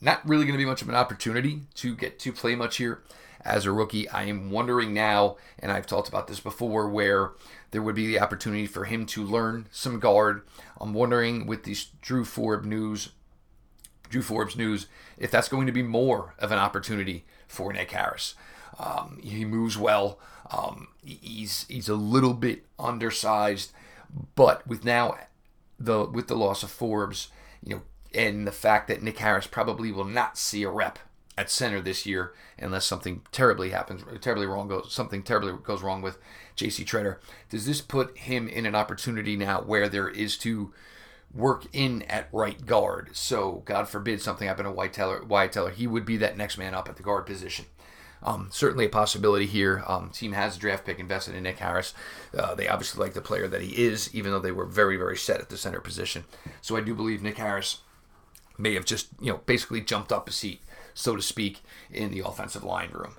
not 0.00 0.26
really 0.26 0.44
going 0.44 0.58
to 0.58 0.62
be 0.62 0.68
much 0.68 0.82
of 0.82 0.88
an 0.88 0.94
opportunity 0.94 1.62
to 1.74 1.94
get 1.94 2.18
to 2.20 2.32
play 2.32 2.54
much 2.54 2.76
here 2.76 3.02
as 3.44 3.64
a 3.64 3.72
rookie. 3.72 4.08
I 4.08 4.24
am 4.24 4.50
wondering 4.50 4.92
now, 4.92 5.36
and 5.58 5.70
I've 5.70 5.86
talked 5.86 6.08
about 6.08 6.26
this 6.26 6.40
before, 6.40 6.88
where 6.88 7.32
there 7.70 7.82
would 7.82 7.94
be 7.94 8.06
the 8.06 8.20
opportunity 8.20 8.66
for 8.66 8.84
him 8.84 9.06
to 9.06 9.24
learn 9.24 9.68
some 9.70 10.00
guard. 10.00 10.42
I'm 10.80 10.94
wondering 10.94 11.46
with 11.46 11.64
these 11.64 11.90
Drew 12.02 12.24
Forbes 12.24 12.66
news, 12.66 13.10
Drew 14.10 14.22
Forbes 14.22 14.56
news, 14.56 14.86
if 15.16 15.30
that's 15.30 15.48
going 15.48 15.66
to 15.66 15.72
be 15.72 15.82
more 15.82 16.34
of 16.38 16.50
an 16.50 16.58
opportunity 16.58 17.24
for 17.46 17.72
Nick 17.72 17.92
Harris. 17.92 18.34
Um, 18.78 19.18
he 19.22 19.44
moves 19.44 19.76
well. 19.76 20.18
Um, 20.50 20.88
he's 21.02 21.66
he's 21.68 21.88
a 21.88 21.94
little 21.94 22.34
bit 22.34 22.64
undersized, 22.78 23.72
but 24.34 24.66
with 24.66 24.84
now 24.84 25.16
the 25.78 26.04
with 26.04 26.28
the 26.28 26.36
loss 26.36 26.62
of 26.62 26.70
Forbes, 26.70 27.28
you 27.62 27.76
know, 27.76 27.82
and 28.14 28.46
the 28.46 28.52
fact 28.52 28.88
that 28.88 29.02
Nick 29.02 29.18
Harris 29.18 29.46
probably 29.46 29.92
will 29.92 30.04
not 30.04 30.38
see 30.38 30.62
a 30.62 30.70
rep 30.70 30.98
at 31.38 31.50
center 31.50 31.80
this 31.80 32.04
year 32.04 32.32
unless 32.58 32.84
something 32.84 33.22
terribly 33.30 33.70
happens, 33.70 34.02
terribly 34.20 34.46
wrong 34.46 34.66
goes, 34.66 34.92
something 34.92 35.22
terribly 35.22 35.52
goes 35.62 35.82
wrong 35.82 36.02
with 36.02 36.18
J.C. 36.56 36.84
Tretter. 36.84 37.18
Does 37.48 37.64
this 37.64 37.80
put 37.80 38.18
him 38.18 38.48
in 38.48 38.66
an 38.66 38.74
opportunity 38.74 39.36
now 39.36 39.62
where 39.62 39.88
there 39.88 40.08
is 40.08 40.36
to 40.38 40.72
work 41.32 41.66
in 41.72 42.02
at 42.02 42.28
right 42.32 42.66
guard? 42.66 43.10
So 43.12 43.62
God 43.64 43.88
forbid 43.88 44.20
something 44.20 44.48
happened 44.48 44.66
to 44.66 44.72
Wyatt 44.72 44.92
Teller, 44.92 45.24
Wyatt 45.24 45.52
Teller, 45.52 45.70
he 45.70 45.86
would 45.86 46.04
be 46.04 46.16
that 46.16 46.36
next 46.36 46.58
man 46.58 46.74
up 46.74 46.88
at 46.88 46.96
the 46.96 47.04
guard 47.04 47.24
position. 47.24 47.66
Um, 48.22 48.48
certainly 48.50 48.86
a 48.86 48.90
possibility 48.90 49.46
here. 49.46 49.84
Um, 49.86 50.10
team 50.10 50.32
has 50.32 50.56
a 50.56 50.60
draft 50.60 50.84
pick 50.84 50.98
invested 50.98 51.34
in 51.34 51.44
Nick 51.44 51.58
Harris. 51.58 51.94
Uh, 52.36 52.54
they 52.54 52.68
obviously 52.68 53.00
like 53.00 53.14
the 53.14 53.20
player 53.20 53.46
that 53.48 53.62
he 53.62 53.84
is, 53.84 54.14
even 54.14 54.32
though 54.32 54.40
they 54.40 54.52
were 54.52 54.66
very, 54.66 54.96
very 54.96 55.16
set 55.16 55.40
at 55.40 55.48
the 55.48 55.56
center 55.56 55.80
position. 55.80 56.24
So 56.60 56.76
I 56.76 56.80
do 56.80 56.94
believe 56.94 57.22
Nick 57.22 57.38
Harris 57.38 57.78
may 58.58 58.74
have 58.74 58.84
just, 58.84 59.08
you 59.20 59.32
know, 59.32 59.40
basically 59.46 59.80
jumped 59.80 60.12
up 60.12 60.28
a 60.28 60.32
seat, 60.32 60.60
so 60.94 61.14
to 61.14 61.22
speak, 61.22 61.60
in 61.92 62.10
the 62.10 62.26
offensive 62.26 62.64
line 62.64 62.90
room. 62.92 63.14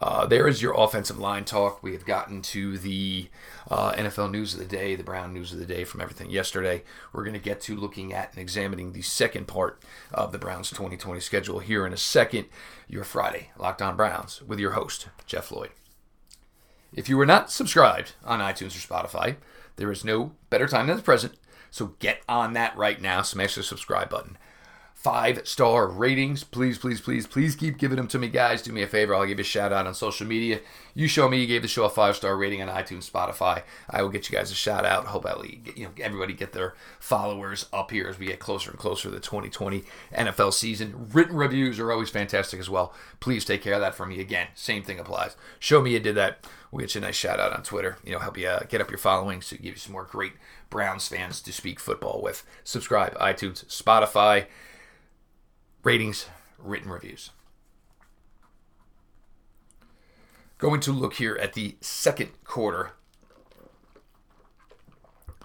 Uh, 0.00 0.26
there 0.26 0.46
is 0.46 0.60
your 0.60 0.74
offensive 0.78 1.18
line 1.18 1.44
talk. 1.44 1.82
We 1.82 1.92
have 1.92 2.04
gotten 2.04 2.42
to 2.42 2.76
the 2.78 3.28
uh, 3.70 3.92
NFL 3.92 4.30
news 4.30 4.52
of 4.52 4.60
the 4.60 4.66
day, 4.66 4.94
the 4.94 5.02
Brown 5.02 5.32
news 5.32 5.52
of 5.52 5.58
the 5.58 5.66
day 5.66 5.84
from 5.84 6.00
everything 6.00 6.30
yesterday. 6.30 6.82
We're 7.12 7.24
going 7.24 7.34
to 7.34 7.40
get 7.40 7.60
to 7.62 7.76
looking 7.76 8.12
at 8.12 8.30
and 8.32 8.38
examining 8.38 8.92
the 8.92 9.02
second 9.02 9.46
part 9.46 9.82
of 10.12 10.32
the 10.32 10.38
Browns 10.38 10.70
2020 10.70 11.20
schedule 11.20 11.60
here 11.60 11.86
in 11.86 11.92
a 11.92 11.98
second. 11.98 12.46
Your 12.88 13.04
Friday 13.04 13.50
Locked 13.58 13.82
On 13.82 13.96
Browns 13.96 14.42
with 14.42 14.60
your 14.60 14.72
host, 14.72 15.08
Jeff 15.26 15.50
Lloyd. 15.50 15.70
If 16.92 17.08
you 17.08 17.18
are 17.20 17.26
not 17.26 17.50
subscribed 17.50 18.12
on 18.24 18.40
iTunes 18.40 18.76
or 18.76 18.86
Spotify, 18.86 19.36
there 19.76 19.90
is 19.90 20.04
no 20.04 20.32
better 20.50 20.66
time 20.66 20.86
than 20.86 20.96
the 20.96 21.02
present. 21.02 21.34
So 21.70 21.94
get 21.98 22.22
on 22.28 22.52
that 22.52 22.76
right 22.76 23.00
now. 23.00 23.22
Smash 23.22 23.54
the 23.54 23.62
subscribe 23.62 24.08
button 24.08 24.38
five 24.96 25.46
star 25.46 25.86
ratings. 25.86 26.42
Please, 26.42 26.78
please, 26.78 27.00
please, 27.00 27.26
please 27.26 27.54
keep 27.54 27.76
giving 27.76 27.96
them 27.96 28.08
to 28.08 28.18
me, 28.18 28.28
guys. 28.28 28.62
Do 28.62 28.72
me 28.72 28.82
a 28.82 28.88
favor. 28.88 29.14
I'll 29.14 29.26
give 29.26 29.38
you 29.38 29.42
a 29.42 29.44
shout 29.44 29.70
out 29.72 29.86
on 29.86 29.94
social 29.94 30.26
media. 30.26 30.60
You 30.94 31.06
show 31.06 31.28
me 31.28 31.38
you 31.38 31.46
gave 31.46 31.60
the 31.62 31.68
show 31.68 31.84
a 31.84 31.90
five 31.90 32.16
star 32.16 32.36
rating 32.36 32.62
on 32.62 32.68
iTunes, 32.68 33.08
Spotify. 33.08 33.62
I 33.88 34.02
will 34.02 34.08
get 34.08 34.28
you 34.28 34.36
guys 34.36 34.50
a 34.50 34.54
shout 34.54 34.86
out. 34.86 35.04
Hope 35.04 35.26
I 35.26 35.34
you 35.76 35.84
know 35.84 35.90
everybody 36.00 36.32
get 36.32 36.54
their 36.54 36.74
followers 36.98 37.66
up 37.72 37.90
here 37.90 38.08
as 38.08 38.18
we 38.18 38.26
get 38.26 38.40
closer 38.40 38.70
and 38.70 38.78
closer 38.80 39.04
to 39.04 39.14
the 39.14 39.20
2020 39.20 39.84
NFL 40.14 40.52
season. 40.54 41.08
Written 41.12 41.36
reviews 41.36 41.78
are 41.78 41.92
always 41.92 42.10
fantastic 42.10 42.58
as 42.58 42.70
well. 42.70 42.94
Please 43.20 43.44
take 43.44 43.62
care 43.62 43.74
of 43.74 43.80
that 43.82 43.94
for 43.94 44.06
me. 44.06 44.18
Again, 44.18 44.48
same 44.54 44.82
thing 44.82 44.98
applies. 44.98 45.36
Show 45.60 45.82
me 45.82 45.92
you 45.92 46.00
did 46.00 46.16
that. 46.16 46.44
We'll 46.72 46.80
get 46.80 46.94
you 46.94 47.00
a 47.00 47.04
nice 47.04 47.14
shout 47.14 47.38
out 47.38 47.52
on 47.52 47.62
Twitter. 47.62 47.98
You 48.02 48.12
know, 48.12 48.18
help 48.18 48.38
you 48.38 48.48
uh, 48.48 48.64
get 48.68 48.80
up 48.80 48.90
your 48.90 48.98
following 48.98 49.42
so 49.42 49.56
give 49.56 49.66
you 49.66 49.76
some 49.76 49.92
more 49.92 50.04
great 50.04 50.32
Browns 50.68 51.06
fans 51.06 51.42
to 51.42 51.52
speak 51.52 51.78
football 51.78 52.20
with. 52.22 52.44
Subscribe, 52.64 53.14
iTunes, 53.18 53.66
Spotify 53.66 54.46
ratings, 55.86 56.26
written 56.58 56.90
reviews. 56.90 57.30
Going 60.58 60.80
to 60.80 60.90
look 60.90 61.14
here 61.14 61.38
at 61.40 61.52
the 61.52 61.76
second 61.80 62.30
quarter 62.42 62.90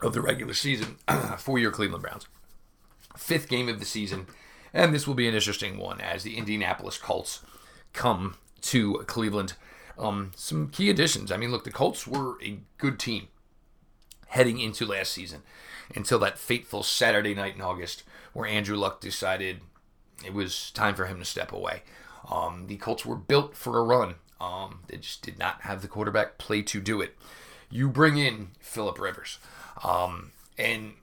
of 0.01 0.13
the 0.13 0.21
regular 0.21 0.56
season 0.56 0.97
for 1.38 1.60
your 1.60 1.69
Cleveland 1.69 2.01
Browns. 2.01 2.27
Fifth 3.15 3.49
game 3.49 3.69
of 3.69 3.77
the 3.77 3.86
season, 3.86 4.25
and 4.73 4.95
this 4.95 5.06
will 5.06 5.13
be 5.13 5.27
an 5.27 5.36
interesting 5.36 5.77
one 5.77 6.01
as 6.01 6.23
the 6.23 6.38
Indianapolis 6.38 6.97
Colts 6.97 7.43
come 7.93 8.36
to 8.62 9.04
Cleveland. 9.06 9.54
Um, 9.99 10.32
some 10.36 10.69
key 10.69 10.89
additions. 10.89 11.32
I 11.32 11.38
mean, 11.38 11.51
look, 11.51 11.65
the 11.65 11.71
Colts 11.71 12.08
were 12.08 12.41
a 12.41 12.58
good 12.80 12.97
team 12.97 13.27
heading 14.30 14.60
into 14.60 14.88
last 14.88 15.13
season 15.13 15.43
until 15.95 16.17
that 16.17 16.39
fateful 16.39 16.82
Saturday 16.82 17.36
night 17.36 17.54
in 17.54 17.62
August 17.62 18.01
where 18.34 18.47
Andrew 18.47 18.77
Luck 18.77 19.01
decided 19.01 19.60
it 20.25 20.34
was 20.34 20.71
time 20.71 20.95
for 20.95 21.05
him 21.05 21.19
to 21.19 21.25
step 21.25 21.51
away. 21.51 21.84
Um, 22.29 22.67
the 22.67 22.77
Colts 22.77 23.05
were 23.05 23.15
built 23.15 23.55
for 23.55 23.77
a 23.77 23.84
run. 23.84 24.15
Um, 24.39 24.79
they 24.88 24.97
just 24.97 25.21
did 25.21 25.38
not 25.38 25.62
have 25.62 25.81
the 25.81 25.88
quarterback 25.88 26.38
play 26.38 26.62
to 26.63 26.81
do 26.81 27.01
it. 27.01 27.17
You 27.69 27.89
bring 27.89 28.17
in 28.17 28.49
Philip 28.60 28.99
Rivers, 28.99 29.39
um, 29.84 30.31
and 30.57 30.93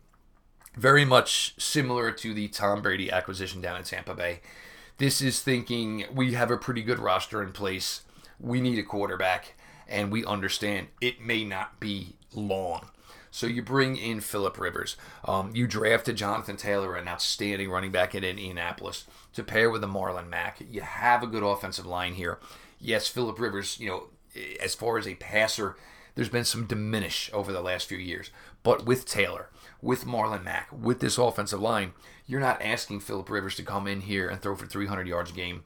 very 0.76 1.04
much 1.04 1.54
similar 1.58 2.12
to 2.12 2.34
the 2.34 2.48
Tom 2.48 2.82
Brady 2.82 3.10
acquisition 3.10 3.60
down 3.60 3.76
in 3.76 3.84
Tampa 3.84 4.14
Bay. 4.14 4.40
This 4.98 5.22
is 5.22 5.40
thinking 5.40 6.04
we 6.12 6.34
have 6.34 6.50
a 6.50 6.56
pretty 6.56 6.82
good 6.82 6.98
roster 6.98 7.42
in 7.42 7.52
place. 7.52 8.02
We 8.40 8.60
need 8.60 8.78
a 8.78 8.82
quarterback, 8.82 9.54
and 9.88 10.10
we 10.10 10.24
understand 10.24 10.88
it 11.00 11.20
may 11.20 11.44
not 11.44 11.80
be 11.80 12.16
long. 12.34 12.90
So 13.30 13.46
you 13.46 13.62
bring 13.62 13.96
in 13.96 14.20
Philip 14.20 14.58
Rivers. 14.58 14.96
Um, 15.24 15.52
you 15.54 15.66
drafted 15.66 16.16
Jonathan 16.16 16.56
Taylor, 16.56 16.96
an 16.96 17.08
outstanding 17.08 17.70
running 17.70 17.92
back 17.92 18.14
in 18.14 18.24
Indianapolis, 18.24 19.04
to 19.34 19.42
pair 19.42 19.70
with 19.70 19.84
a 19.84 19.86
Marlon 19.86 20.28
Mack. 20.28 20.58
You 20.68 20.80
have 20.80 21.22
a 21.22 21.26
good 21.26 21.42
offensive 21.42 21.86
line 21.86 22.14
here. 22.14 22.38
Yes, 22.80 23.08
Philip 23.08 23.38
Rivers, 23.38 23.78
you 23.78 23.88
know, 23.88 24.04
as 24.60 24.74
far 24.74 24.98
as 24.98 25.06
a 25.06 25.14
passer, 25.16 25.76
there's 26.14 26.28
been 26.28 26.44
some 26.44 26.66
diminish 26.66 27.30
over 27.32 27.52
the 27.52 27.60
last 27.60 27.86
few 27.86 27.98
years. 27.98 28.30
But 28.62 28.84
with 28.84 29.06
Taylor, 29.06 29.50
with 29.80 30.04
Marlon 30.04 30.44
Mack, 30.44 30.68
with 30.72 31.00
this 31.00 31.18
offensive 31.18 31.60
line, 31.60 31.92
you're 32.26 32.40
not 32.40 32.62
asking 32.62 33.00
Philip 33.00 33.30
Rivers 33.30 33.54
to 33.56 33.62
come 33.62 33.86
in 33.86 34.02
here 34.02 34.28
and 34.28 34.40
throw 34.40 34.56
for 34.56 34.66
300 34.66 35.06
yards 35.06 35.30
a 35.30 35.34
game 35.34 35.64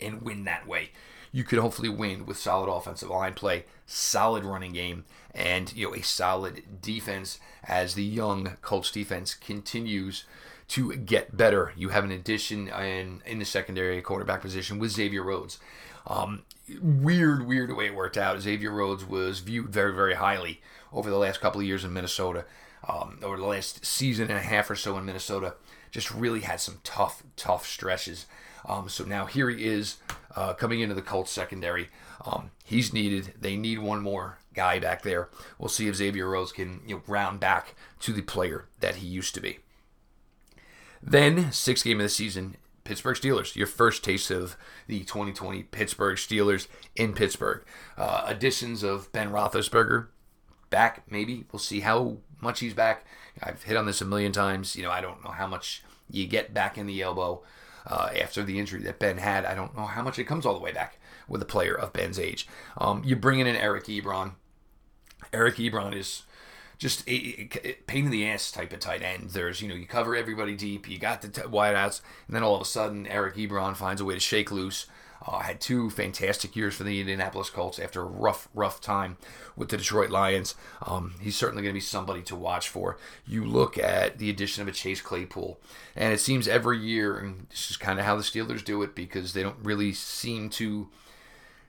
and 0.00 0.22
win 0.22 0.44
that 0.44 0.66
way. 0.66 0.92
You 1.32 1.44
could 1.44 1.58
hopefully 1.58 1.88
win 1.88 2.26
with 2.26 2.36
solid 2.36 2.70
offensive 2.70 3.10
line 3.10 3.34
play, 3.34 3.64
solid 3.86 4.44
running 4.44 4.72
game, 4.72 5.04
and 5.34 5.72
you 5.74 5.88
know 5.88 5.94
a 5.94 6.02
solid 6.02 6.82
defense 6.82 7.38
as 7.64 7.94
the 7.94 8.04
young 8.04 8.56
Colts 8.62 8.90
defense 8.90 9.34
continues 9.34 10.24
to 10.68 10.94
get 10.96 11.36
better. 11.36 11.72
You 11.76 11.90
have 11.90 12.04
an 12.04 12.10
addition 12.10 12.68
in 12.68 13.22
in 13.26 13.38
the 13.38 13.44
secondary 13.44 14.00
quarterback 14.02 14.40
position 14.40 14.78
with 14.78 14.92
Xavier 14.92 15.22
Rhodes. 15.22 15.58
Um, 16.06 16.42
weird, 16.80 17.46
weird 17.46 17.76
way 17.76 17.86
it 17.86 17.94
worked 17.94 18.16
out. 18.16 18.40
Xavier 18.40 18.70
Rhodes 18.70 19.04
was 19.04 19.40
viewed 19.40 19.68
very, 19.68 19.94
very 19.94 20.14
highly 20.14 20.60
over 20.92 21.10
the 21.10 21.18
last 21.18 21.40
couple 21.40 21.60
of 21.60 21.66
years 21.66 21.84
in 21.84 21.92
Minnesota, 21.92 22.44
um, 22.88 23.18
over 23.22 23.36
the 23.36 23.46
last 23.46 23.84
season 23.84 24.28
and 24.28 24.38
a 24.38 24.42
half 24.42 24.70
or 24.70 24.76
so 24.76 24.96
in 24.96 25.04
Minnesota. 25.04 25.54
Just 25.90 26.10
really 26.10 26.40
had 26.40 26.60
some 26.60 26.78
tough, 26.84 27.22
tough 27.36 27.66
stretches. 27.66 28.26
Um, 28.66 28.88
so 28.88 29.04
now 29.04 29.26
here 29.26 29.50
he 29.50 29.64
is 29.64 29.96
uh, 30.36 30.54
coming 30.54 30.80
into 30.80 30.94
the 30.94 31.02
Colts 31.02 31.30
secondary. 31.30 31.88
Um, 32.24 32.50
he's 32.64 32.92
needed. 32.92 33.34
They 33.40 33.56
need 33.56 33.78
one 33.78 34.02
more 34.02 34.38
guy 34.54 34.78
back 34.78 35.02
there. 35.02 35.28
We'll 35.58 35.68
see 35.68 35.88
if 35.88 35.96
Xavier 35.96 36.28
Rhodes 36.28 36.52
can 36.52 36.80
you 36.86 36.96
know, 36.96 37.02
round 37.06 37.40
back 37.40 37.74
to 38.00 38.12
the 38.12 38.22
player 38.22 38.66
that 38.80 38.96
he 38.96 39.06
used 39.06 39.34
to 39.34 39.40
be. 39.40 39.58
Then, 41.02 41.50
sixth 41.52 41.84
game 41.84 42.00
of 42.00 42.04
the 42.04 42.10
season, 42.10 42.56
Pittsburgh 42.84 43.16
Steelers. 43.16 43.56
Your 43.56 43.66
first 43.66 44.04
taste 44.04 44.30
of 44.30 44.56
the 44.86 45.00
2020 45.00 45.62
Pittsburgh 45.64 46.16
Steelers 46.16 46.66
in 46.94 47.14
Pittsburgh. 47.14 47.62
Uh, 47.96 48.24
additions 48.26 48.82
of 48.82 49.10
Ben 49.12 49.30
Roethlisberger 49.30 50.08
back, 50.68 51.04
maybe. 51.10 51.44
We'll 51.52 51.60
see 51.60 51.80
how 51.80 52.18
much 52.40 52.60
he's 52.60 52.74
back. 52.74 53.04
I've 53.42 53.62
hit 53.62 53.76
on 53.76 53.86
this 53.86 54.00
a 54.00 54.04
million 54.04 54.32
times. 54.32 54.76
You 54.76 54.82
know, 54.82 54.90
I 54.90 55.00
don't 55.00 55.24
know 55.24 55.30
how 55.30 55.46
much 55.46 55.82
you 56.10 56.26
get 56.26 56.52
back 56.52 56.76
in 56.76 56.86
the 56.86 57.02
elbow 57.02 57.42
uh, 57.86 58.10
after 58.20 58.42
the 58.42 58.58
injury 58.58 58.82
that 58.82 58.98
Ben 58.98 59.18
had. 59.18 59.44
I 59.44 59.54
don't 59.54 59.76
know 59.76 59.86
how 59.86 60.02
much 60.02 60.18
it 60.18 60.24
comes 60.24 60.46
all 60.46 60.54
the 60.54 60.60
way 60.60 60.72
back 60.72 60.98
with 61.28 61.42
a 61.42 61.46
player 61.46 61.74
of 61.74 61.92
Ben's 61.92 62.18
age. 62.18 62.48
Um, 62.78 63.02
you 63.04 63.16
bring 63.16 63.40
in 63.40 63.46
an 63.46 63.56
Eric 63.56 63.84
Ebron. 63.84 64.32
Eric 65.32 65.56
Ebron 65.56 65.94
is 65.94 66.24
just 66.78 67.06
a, 67.06 67.48
a, 67.62 67.72
pain 67.86 68.06
in 68.06 68.10
the 68.10 68.26
ass 68.26 68.50
type 68.50 68.72
of 68.72 68.80
tight 68.80 69.02
end. 69.02 69.30
There's, 69.30 69.60
you 69.60 69.68
know, 69.68 69.74
you 69.74 69.86
cover 69.86 70.16
everybody 70.16 70.56
deep, 70.56 70.88
you 70.88 70.98
got 70.98 71.20
the 71.20 71.28
t- 71.28 71.42
wideouts, 71.42 72.00
and 72.26 72.34
then 72.34 72.42
all 72.42 72.54
of 72.54 72.62
a 72.62 72.64
sudden 72.64 73.06
Eric 73.06 73.36
Ebron 73.36 73.76
finds 73.76 74.00
a 74.00 74.04
way 74.04 74.14
to 74.14 74.20
shake 74.20 74.50
loose. 74.50 74.86
Uh, 75.26 75.40
had 75.40 75.60
two 75.60 75.90
fantastic 75.90 76.56
years 76.56 76.74
for 76.74 76.84
the 76.84 76.98
Indianapolis 76.98 77.50
Colts 77.50 77.78
after 77.78 78.00
a 78.00 78.06
rough, 78.06 78.48
rough 78.54 78.80
time 78.80 79.18
with 79.54 79.68
the 79.68 79.76
Detroit 79.76 80.10
Lions. 80.10 80.54
Um, 80.82 81.14
he's 81.20 81.36
certainly 81.36 81.62
going 81.62 81.74
to 81.74 81.76
be 81.76 81.80
somebody 81.80 82.22
to 82.22 82.36
watch 82.36 82.68
for. 82.68 82.96
You 83.26 83.44
look 83.44 83.76
at 83.76 84.18
the 84.18 84.30
addition 84.30 84.62
of 84.62 84.68
a 84.68 84.72
Chase 84.72 85.02
Claypool, 85.02 85.60
and 85.94 86.14
it 86.14 86.20
seems 86.20 86.48
every 86.48 86.78
year, 86.78 87.18
and 87.18 87.46
this 87.50 87.70
is 87.70 87.76
kind 87.76 87.98
of 87.98 88.06
how 88.06 88.16
the 88.16 88.22
Steelers 88.22 88.64
do 88.64 88.82
it 88.82 88.94
because 88.94 89.34
they 89.34 89.42
don't 89.42 89.62
really 89.62 89.92
seem 89.92 90.48
to 90.50 90.88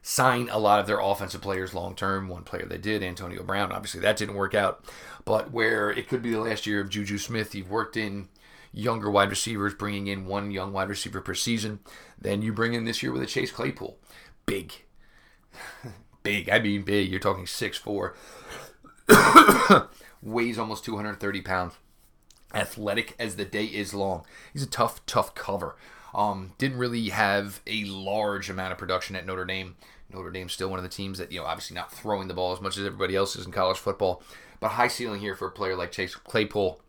sign 0.02 0.50
a 0.50 0.58
lot 0.58 0.80
of 0.80 0.88
their 0.88 1.00
offensive 1.00 1.42
players 1.42 1.74
long 1.74 1.96
term. 1.96 2.28
One 2.28 2.44
player 2.44 2.66
they 2.66 2.78
did, 2.78 3.04
Antonio 3.04 3.44
Brown, 3.44 3.72
obviously 3.72 4.02
that 4.02 4.18
didn't 4.18 4.36
work 4.36 4.56
out. 4.56 4.86
But 5.26 5.52
where 5.52 5.92
it 5.92 6.08
could 6.08 6.22
be 6.22 6.32
the 6.32 6.40
last 6.40 6.66
year 6.66 6.82
of 6.82 6.90
Juju 6.90 7.18
Smith, 7.18 7.54
you've 7.54 7.70
worked 7.70 7.98
in 7.98 8.30
younger 8.74 9.10
wide 9.10 9.30
receivers, 9.30 9.74
bringing 9.74 10.08
in 10.08 10.26
one 10.26 10.52
young 10.52 10.74
wide 10.74 10.90
receiver 10.90 11.22
per 11.22 11.34
season. 11.34 11.80
Then 12.20 12.42
you 12.42 12.54
bring 12.54 12.74
in 12.74 12.86
this 12.86 13.04
year 13.04 13.12
with 13.12 13.22
a 13.22 13.28
Chase 13.28 13.52
Claypool. 13.52 13.98
Big. 14.46 14.74
big. 16.24 16.50
I 16.50 16.60
mean 16.60 16.84
big. 16.84 17.10
You're 17.10 17.20
talking 17.20 17.48
six 17.48 17.78
four. 17.78 18.16
Weighs 20.22 20.60
almost 20.60 20.86
230 20.86 21.42
pounds. 21.42 21.74
Athletic 22.54 23.16
as 23.18 23.36
the 23.36 23.46
day 23.46 23.66
is 23.66 23.94
long. 23.94 24.26
He's 24.54 24.64
a 24.64 24.68
tough, 24.68 25.06
tough 25.06 25.34
cover. 25.36 25.76
Um, 26.14 26.54
didn't 26.58 26.78
really 26.78 27.10
have 27.10 27.62
a 27.66 27.86
large 27.86 28.50
amount 28.50 28.74
of 28.74 28.78
production 28.78 29.16
at 29.16 29.26
Notre 29.26 29.46
Dame. 29.46 29.76
Notre 30.14 30.32
Dame's 30.32 30.52
still 30.52 30.70
one 30.70 30.78
of 30.78 30.84
the 30.84 30.90
teams 30.90 31.18
that, 31.20 31.32
you 31.32 31.40
know, 31.40 31.46
obviously 31.46 31.76
not 31.76 31.92
throwing 31.92 32.28
the 32.28 32.34
ball 32.34 32.52
as 32.52 32.60
much 32.60 32.78
as 32.78 32.86
everybody 32.86 33.16
else 33.16 33.36
is 33.38 33.46
in 33.46 33.52
college 33.54 33.78
football. 33.78 34.22
But 34.60 34.70
high 34.70 34.90
ceiling 34.90 35.22
here 35.22 35.36
for 35.36 35.48
a 35.48 35.52
player 35.52 35.76
like 35.76 35.92
Chase 35.92 36.14
Claypool. 36.14 36.82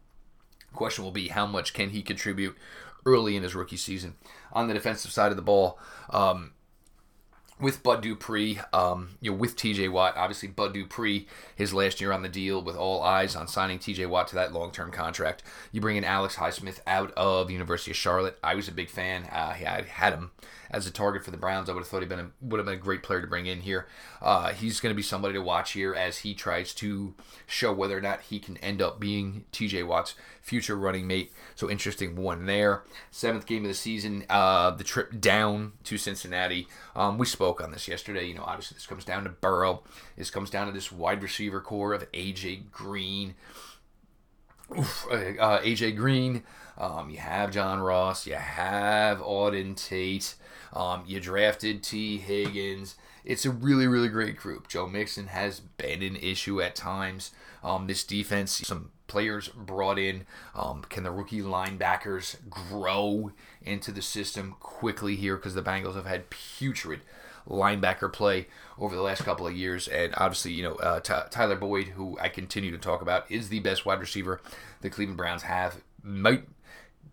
Question 0.73 1.05
will 1.05 1.13
be 1.13 1.29
how 1.29 1.47
much 1.47 1.73
can 1.73 1.91
he 1.91 2.03
contribute 2.03 2.57
early 3.05 3.37
in 3.37 3.43
his 3.43 3.55
rookie 3.55 3.77
season. 3.77 4.15
On 4.53 4.69
the 4.69 4.75
defensive 4.75 5.11
side 5.11 5.31
of 5.31 5.37
the 5.37 5.43
ball, 5.43 5.79
um, 6.11 6.53
with 7.62 7.85
Bud 7.85 8.03
Dupree, 8.03 8.59
um, 8.72 9.11
you 9.20 9.31
know, 9.31 9.37
with 9.37 9.57
TJ 9.57 9.90
Watt, 9.90 10.16
obviously 10.16 10.48
Bud 10.48 10.75
Dupree, 10.75 11.29
his 11.55 11.72
last 11.72 12.01
year 12.01 12.11
on 12.11 12.22
the 12.22 12.29
deal, 12.29 12.61
with 12.61 12.77
all 12.77 13.03
eyes 13.03 13.37
on 13.37 13.46
signing 13.46 13.79
TJ 13.79 14.09
Watt 14.09 14.27
to 14.29 14.35
that 14.35 14.53
long-term 14.53 14.90
contract. 14.90 15.44
You 15.70 15.81
bring 15.81 15.96
in 15.96 16.05
Alex 16.05 16.37
Highsmith 16.37 16.81
out 16.88 17.12
of 17.12 17.53
University 17.53 17.92
of 17.92 17.96
Charlotte. 17.96 18.37
I 18.42 18.57
was 18.57 18.66
a 18.66 18.72
big 18.72 18.90
fan. 18.90 19.25
Uh, 19.33 19.55
I 19.57 19.85
had 19.88 20.12
him 20.12 20.33
as 20.72 20.87
a 20.87 20.90
target 20.90 21.25
for 21.25 21.31
the 21.31 21.37
Browns. 21.37 21.68
I 21.68 21.72
would 21.72 21.81
have 21.81 21.88
thought 21.88 22.03
he 22.03 22.09
been 22.09 22.18
a, 22.18 22.31
would 22.40 22.59
have 22.59 22.66
been 22.66 22.75
a 22.75 22.79
great 22.79 23.03
player 23.03 23.20
to 23.20 23.27
bring 23.27 23.46
in 23.46 23.61
here. 23.61 23.87
Uh, 24.20 24.53
he's 24.53 24.81
going 24.81 24.92
to 24.92 24.96
be 24.96 25.03
somebody 25.03 25.35
to 25.35 25.42
watch 25.42 25.72
here 25.72 25.94
as 25.94 26.18
he 26.18 26.35
tries 26.35 26.75
to 26.75 27.14
show 27.46 27.72
whether 27.72 27.96
or 27.96 28.01
not 28.01 28.22
he 28.22 28.38
can 28.38 28.57
end 28.59 28.81
up 28.81 28.98
being 28.98 29.44
TJ 29.53 29.87
Watt's 29.87 30.14
future 30.40 30.77
running 30.77 31.07
mate. 31.07 31.33
So 31.55 31.70
interesting 31.70 32.16
one 32.16 32.46
there. 32.46 32.83
Seventh 33.11 33.46
game 33.46 33.62
of 33.62 33.68
the 33.68 33.75
season, 33.75 34.25
uh, 34.29 34.70
the 34.70 34.85
trip 34.85 35.20
down 35.20 35.72
to 35.85 35.98
Cincinnati. 35.98 36.66
Um, 36.96 37.18
we 37.18 37.27
spoke 37.27 37.52
on 37.61 37.73
this 37.73 37.88
yesterday. 37.88 38.27
You 38.27 38.35
know, 38.35 38.45
obviously 38.45 38.77
this 38.77 38.87
comes 38.87 39.05
down 39.05 39.25
to 39.25 39.31
Burrow. 39.31 39.83
This 40.17 40.31
comes 40.31 40.51
down 40.51 40.67
to 40.67 40.73
this 40.73 40.93
wide 40.93 41.23
receiver 41.23 41.61
corps 41.61 41.95
of 41.95 42.11
AJ 42.12 42.71
Green. 42.71 43.35
Oof, 44.79 45.07
uh, 45.11 45.15
uh 45.15 45.61
AJ 45.61 45.97
Green. 45.97 46.45
Um, 46.79 47.11
you 47.11 47.19
have 47.19 47.51
John 47.51 47.81
Ross. 47.81 48.27
You 48.27 48.35
have 48.35 49.19
Auden 49.19 49.77
Tate. 49.77 50.35
Um, 50.73 51.05
you 51.07 51.21
drafted 51.21 51.83
Tee 51.83 52.19
Higgins. 52.19 52.97
It's 53.25 53.45
a 53.45 53.51
really, 53.51 53.87
really 53.87 54.09
great 54.09 54.37
group. 54.37 54.69
Joe 54.69 54.87
Mixon 54.87 55.29
has 55.29 55.61
been 55.61 56.03
an 56.03 56.17
issue 56.17 56.61
at 56.61 56.75
times. 56.75 57.31
Um, 57.62 57.87
this 57.87 58.03
defense, 58.03 58.67
some 58.67 58.91
players 59.07 59.49
brought 59.49 59.99
in. 59.99 60.27
Um, 60.55 60.83
can 60.88 61.05
the 61.05 61.12
rookie 61.12 61.43
linebackers 61.43 62.37
grow 62.49 63.33
into 63.62 63.93
the 63.93 64.03
system 64.03 64.57
quickly 64.59 65.15
here? 65.15 65.37
Because 65.37 65.55
the 65.55 65.62
Bengals 65.62 65.95
have 65.95 66.07
had 66.07 66.31
putrid 66.31 67.01
linebacker 67.49 68.13
play 68.13 68.47
over 68.79 68.95
the 68.95 69.03
last 69.03 69.25
couple 69.25 69.47
of 69.47 69.57
years. 69.57 69.89
And 69.89 70.15
obviously, 70.17 70.53
you 70.53 70.63
know, 70.63 70.75
uh, 70.77 71.01
T- 71.01 71.15
Tyler 71.31 71.57
Boyd, 71.57 71.89
who 71.89 72.19
I 72.21 72.29
continue 72.29 72.71
to 72.71 72.79
talk 72.79 73.03
about, 73.03 73.31
is 73.31 73.49
the 73.49 73.61
best 73.61 73.85
wide 73.85 74.01
receiver 74.01 74.41
the 74.81 74.91
Cleveland 74.91 75.17
Browns 75.17 75.43
have. 75.43 75.83
Might 76.03 76.45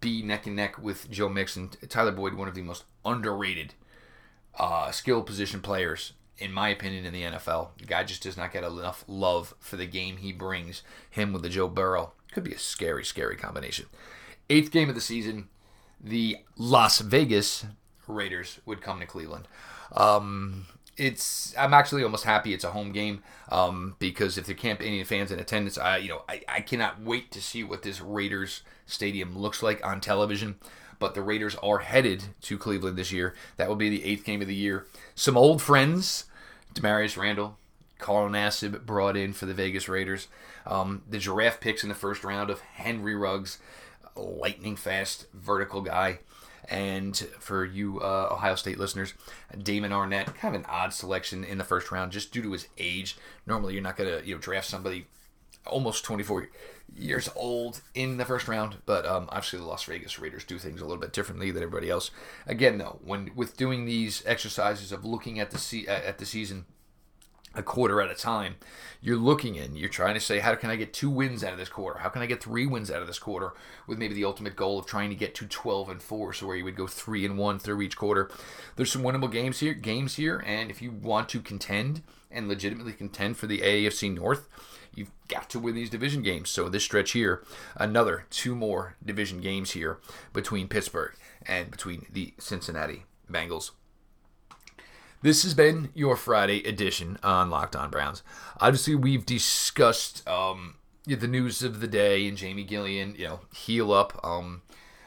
be 0.02 0.22
neck 0.22 0.48
and 0.48 0.56
neck 0.56 0.78
with 0.82 1.10
Joe 1.10 1.30
Mixon. 1.30 1.70
Tyler 1.88 2.12
Boyd, 2.12 2.34
one 2.34 2.48
of 2.48 2.56
the 2.56 2.62
most 2.62 2.84
underrated 3.06 3.74
uh, 4.58 4.92
skill 4.92 5.22
position 5.22 5.62
players, 5.62 6.13
in 6.38 6.52
my 6.52 6.70
opinion, 6.70 7.06
in 7.06 7.13
the 7.13 7.24
NFL. 7.24 7.70
The 7.78 7.86
guy 7.86 8.04
just 8.04 8.24
does 8.24 8.38
not 8.38 8.54
get 8.54 8.63
enough 8.63 9.04
love 9.08 9.54
for 9.60 9.78
the 9.78 9.86
game 9.86 10.18
he 10.18 10.32
brings. 10.32 10.84
Him 11.10 11.34
with 11.34 11.42
the 11.42 11.50
Joe 11.50 11.68
Burrow 11.68 12.13
could 12.32 12.44
be 12.44 12.54
a 12.54 12.60
scary, 12.60 13.04
scary 13.04 13.36
combination. 13.36 13.86
Eighth 14.50 14.72
game 14.72 14.89
of 14.89 14.96
the 14.96 15.02
season, 15.02 15.50
the 16.02 16.38
Las 16.58 17.00
Vegas 17.00 17.65
Raiders 18.08 18.60
would 18.65 18.82
come 18.82 19.00
to 19.00 19.06
Cleveland. 19.06 19.48
Um, 19.95 20.65
it's 20.97 21.56
I'm 21.58 21.73
actually 21.73 22.04
almost 22.04 22.25
happy 22.25 22.54
it's 22.54 22.63
a 22.63 22.71
home 22.71 22.91
game 22.91 23.23
um, 23.49 23.95
because 23.99 24.38
if 24.38 24.45
there 24.45 24.56
can't 24.56 24.80
be 24.80 24.88
any 24.88 25.04
fans 25.04 25.32
in 25.32 25.39
attendance, 25.39 25.78
I 25.78 25.97
you 25.97 26.10
know 26.10 26.23
I, 26.28 26.41
I 26.47 26.62
cannot 26.62 27.02
wait 27.02 27.32
to 27.32 27.41
see 27.41 27.63
what 27.63 27.84
this 27.84 28.02
Raiders 28.02 28.62
stadium 28.86 29.38
looks 29.38 29.63
like 29.63 29.86
on 29.86 30.02
television. 30.02 30.56
But 30.99 31.15
the 31.15 31.21
Raiders 31.21 31.56
are 31.63 31.78
headed 31.78 32.25
to 32.41 32.58
Cleveland 32.58 32.97
this 32.97 33.13
year. 33.13 33.34
That 33.56 33.69
will 33.69 33.78
be 33.78 33.89
the 33.89 34.04
eighth 34.04 34.25
game 34.25 34.41
of 34.41 34.49
the 34.49 34.56
year. 34.56 34.86
Some 35.15 35.38
old 35.38 35.62
friends, 35.62 36.25
Damarious 36.73 37.15
Randall, 37.15 37.58
Carl 37.99 38.30
Nassib 38.30 38.86
brought 38.86 39.15
in 39.15 39.32
for 39.32 39.45
the 39.45 39.54
Vegas 39.54 39.88
Raiders. 39.88 40.28
Um, 40.65 41.04
the 41.10 41.17
giraffe 41.17 41.62
picks 41.62 41.84
in 41.84 41.89
the 41.89 41.95
first 41.95 42.25
round 42.25 42.49
of 42.49 42.60
Henry 42.60 43.15
Ruggs, 43.15 43.60
lightning 44.15 44.75
fast 44.75 45.28
vertical 45.34 45.82
guy. 45.82 46.19
And 46.69 47.17
for 47.39 47.65
you 47.65 47.99
uh, 47.99 48.29
Ohio 48.32 48.55
State 48.55 48.77
listeners, 48.79 49.13
Damon 49.62 49.91
Arnette, 49.91 50.36
kind 50.36 50.55
of 50.55 50.62
an 50.62 50.67
odd 50.69 50.93
selection 50.93 51.43
in 51.43 51.58
the 51.58 51.63
first 51.63 51.91
round 51.91 52.12
just 52.12 52.32
due 52.32 52.43
to 52.43 52.51
his 52.51 52.67
age. 52.77 53.17
Normally, 53.47 53.73
you're 53.73 53.84
not 53.84 53.97
going 53.97 54.10
to 54.10 54.25
you 54.27 54.36
know 54.36 54.41
draft 54.41 54.67
somebody 54.67 55.08
almost 55.65 56.03
24 56.03 56.49
years 56.95 57.29
old 57.36 57.82
in 57.93 58.17
the 58.17 58.25
first 58.25 58.47
round, 58.47 58.77
but 58.86 59.05
um, 59.05 59.27
obviously 59.29 59.60
the 59.60 59.65
Las 59.65 59.84
Vegas 59.84 60.19
Raiders 60.19 60.43
do 60.43 60.58
things 60.58 60.82
a 60.82 60.86
little 60.86 60.99
bit 60.99 61.13
differently 61.13 61.51
than 61.51 61.63
everybody 61.63 61.89
else. 61.89 62.12
Again, 62.47 62.77
though, 62.77 62.99
when 63.03 63.32
with 63.36 63.58
doing 63.58 63.86
these 63.86 64.23
exercises 64.25 64.91
of 64.91 65.05
looking 65.05 65.39
at 65.39 65.51
the 65.51 65.58
se- 65.58 65.88
at 65.88 66.17
the 66.17 66.25
season 66.25 66.65
a 67.60 67.63
quarter 67.63 68.02
at 68.02 68.10
a 68.10 68.15
time, 68.15 68.56
you're 69.02 69.17
looking 69.17 69.56
in, 69.56 69.76
you're 69.76 69.89
trying 69.89 70.15
to 70.15 70.19
say, 70.19 70.39
how 70.39 70.56
can 70.56 70.69
I 70.69 70.76
get 70.76 70.93
two 70.93 71.10
wins 71.10 71.43
out 71.43 71.54
of 71.54 71.60
this 71.60 71.69
quarter? 71.69 72.00
How 72.00 72.10
can 72.10 72.22
I 72.22 72.26
get 72.26 72.41
three 72.41 72.65
wins 72.65 72.89
out 72.89 73.02
of 73.02 73.08
this 73.08 73.19
quarter? 73.19 73.54
With 73.86 74.00
maybe 74.00 74.15
the 74.15 74.26
ultimate 74.26 74.56
goal 74.56 74.80
of 74.80 74.86
trying 74.86 75.10
to 75.10 75.15
get 75.15 75.36
to 75.36 75.45
12 75.45 75.89
and 75.89 76.02
four, 76.02 76.34
so 76.34 76.48
where 76.48 76.56
you 76.56 76.63
would 76.63 76.76
go 76.76 76.88
three 76.88 77.26
and 77.26 77.38
one 77.38 77.60
through 77.60 77.82
each 77.82 77.98
quarter. 77.98 78.32
There's 78.76 78.91
some 78.91 79.04
winnable 79.04 79.32
games 79.32 79.60
here, 79.60 79.74
games 79.74 80.15
here, 80.15 80.43
and 80.45 80.72
if 80.72 80.82
you 80.82 80.91
want 80.91 81.30
to 81.30 81.41
contend 81.41 82.02
and 82.32 82.48
legitimately 82.48 82.93
contend 82.93 83.38
for 83.38 83.48
the 83.48 83.60
AFC 83.60 84.13
North, 84.13 84.48
you've 84.93 85.12
got 85.28 85.50
to 85.50 85.60
win 85.60 85.76
these 85.76 85.89
division 85.89 86.24
games. 86.24 86.50
So 86.50 86.69
this 86.69 86.84
stretch 86.84 87.12
here, 87.12 87.43
another 87.76 88.26
two 88.30 88.56
more 88.56 88.95
division 89.04 89.41
games 89.41 89.72
here 89.72 90.00
between 90.34 90.67
Pittsburgh 90.67 91.13
and 91.45 91.72
between 91.72 92.06
the 92.12 92.34
Cincinnati 92.39 93.06
Bengals. 93.32 93.72
This 95.21 95.43
has 95.43 95.53
been 95.53 95.89
your 95.93 96.15
Friday 96.15 96.63
edition 96.63 97.19
on 97.21 97.49
Locked 97.49 97.75
On 97.75 97.89
Browns. 97.89 98.23
Obviously, 98.62 98.95
we've 98.95 99.25
discussed 99.25 100.25
um, 100.25 100.75
the 101.05 101.27
news 101.27 101.62
of 101.62 101.82
the 101.82 101.88
day 101.88 102.25
and 102.25 102.38
Jamie 102.38 102.65
Gillan, 102.65 103.19
you 103.19 103.27
know, 103.27 103.39
heal 103.53 103.91
up. 103.91 104.17
Um, 104.23 104.62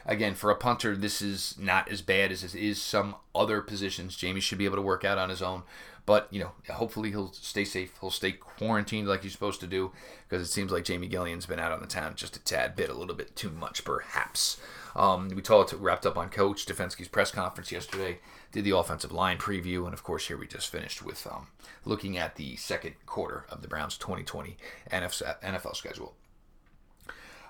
again, 0.05 0.35
for 0.35 0.51
a 0.51 0.55
punter, 0.55 0.95
this 0.95 1.19
is 1.19 1.55
not 1.57 1.89
as 1.89 2.03
bad 2.03 2.31
as 2.31 2.43
it 2.43 2.53
is 2.53 2.79
some 2.79 3.15
other 3.33 3.59
positions. 3.61 4.15
Jamie 4.15 4.39
should 4.39 4.59
be 4.59 4.65
able 4.65 4.75
to 4.75 4.83
work 4.83 5.03
out 5.03 5.17
on 5.17 5.31
his 5.31 5.41
own. 5.41 5.63
But, 6.05 6.27
you 6.29 6.41
know, 6.41 6.51
hopefully 6.69 7.09
he'll 7.09 7.31
stay 7.31 7.65
safe. 7.65 7.97
He'll 7.99 8.11
stay 8.11 8.33
quarantined 8.33 9.07
like 9.07 9.23
he's 9.23 9.31
supposed 9.31 9.61
to 9.61 9.67
do 9.67 9.93
because 10.29 10.47
it 10.47 10.51
seems 10.51 10.71
like 10.71 10.83
Jamie 10.83 11.09
Gillan's 11.09 11.47
been 11.47 11.59
out 11.59 11.71
on 11.71 11.79
the 11.79 11.87
town 11.87 12.13
just 12.15 12.35
a 12.35 12.43
tad 12.43 12.75
bit, 12.75 12.89
a 12.91 12.93
little 12.93 13.15
bit 13.15 13.35
too 13.35 13.49
much, 13.49 13.83
perhaps. 13.83 14.59
Um, 14.95 15.29
we 15.29 15.41
talked, 15.41 15.73
wrapped 15.73 16.05
up 16.05 16.17
on 16.17 16.29
Coach 16.29 16.67
Stefanski's 16.67 17.07
press 17.07 17.31
conference 17.31 17.71
yesterday, 17.71 18.19
did 18.53 18.63
the 18.63 18.77
offensive 18.77 19.11
line 19.11 19.37
preview, 19.37 19.83
and 19.83 19.93
of 19.93 20.03
course, 20.03 20.27
here 20.27 20.37
we 20.37 20.47
just 20.47 20.71
finished 20.71 21.03
with 21.03 21.27
um, 21.27 21.47
looking 21.83 22.17
at 22.17 22.35
the 22.35 22.55
second 22.55 22.93
quarter 23.05 23.45
of 23.49 23.61
the 23.61 23.67
Browns' 23.67 23.97
2020 23.97 24.55
NFL 24.91 25.75
schedule. 25.75 26.13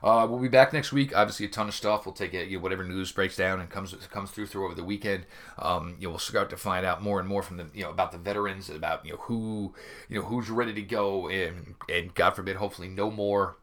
Uh, 0.01 0.27
we'll 0.29 0.39
be 0.39 0.49
back 0.49 0.73
next 0.73 0.91
week. 0.91 1.15
Obviously, 1.15 1.45
a 1.45 1.49
ton 1.49 1.67
of 1.67 1.73
stuff. 1.73 2.05
We'll 2.05 2.13
take 2.13 2.33
you 2.33 2.57
know, 2.57 2.59
whatever 2.59 2.83
news 2.83 3.11
breaks 3.11 3.37
down 3.37 3.61
and 3.61 3.69
comes 3.69 3.93
comes 4.11 4.31
through 4.31 4.47
through 4.47 4.65
over 4.65 4.75
the 4.75 4.83
weekend. 4.83 5.25
Um, 5.57 5.95
you 5.97 6.07
know, 6.07 6.11
we'll 6.11 6.19
start 6.19 6.49
to 6.49 6.57
find 6.57 6.85
out 6.85 7.01
more 7.01 7.19
and 7.19 7.27
more 7.27 7.41
from 7.41 7.55
the 7.57 7.67
you 7.73 7.83
know 7.83 7.89
about 7.89 8.11
the 8.11 8.17
veterans, 8.17 8.69
about 8.69 9.05
you 9.05 9.13
know 9.13 9.19
who 9.19 9.73
you 10.09 10.19
know 10.19 10.25
who's 10.25 10.49
ready 10.49 10.73
to 10.73 10.81
go, 10.81 11.29
and 11.29 11.75
and 11.87 12.13
God 12.15 12.31
forbid, 12.31 12.57
hopefully, 12.57 12.89
no 12.89 13.09
more 13.09 13.55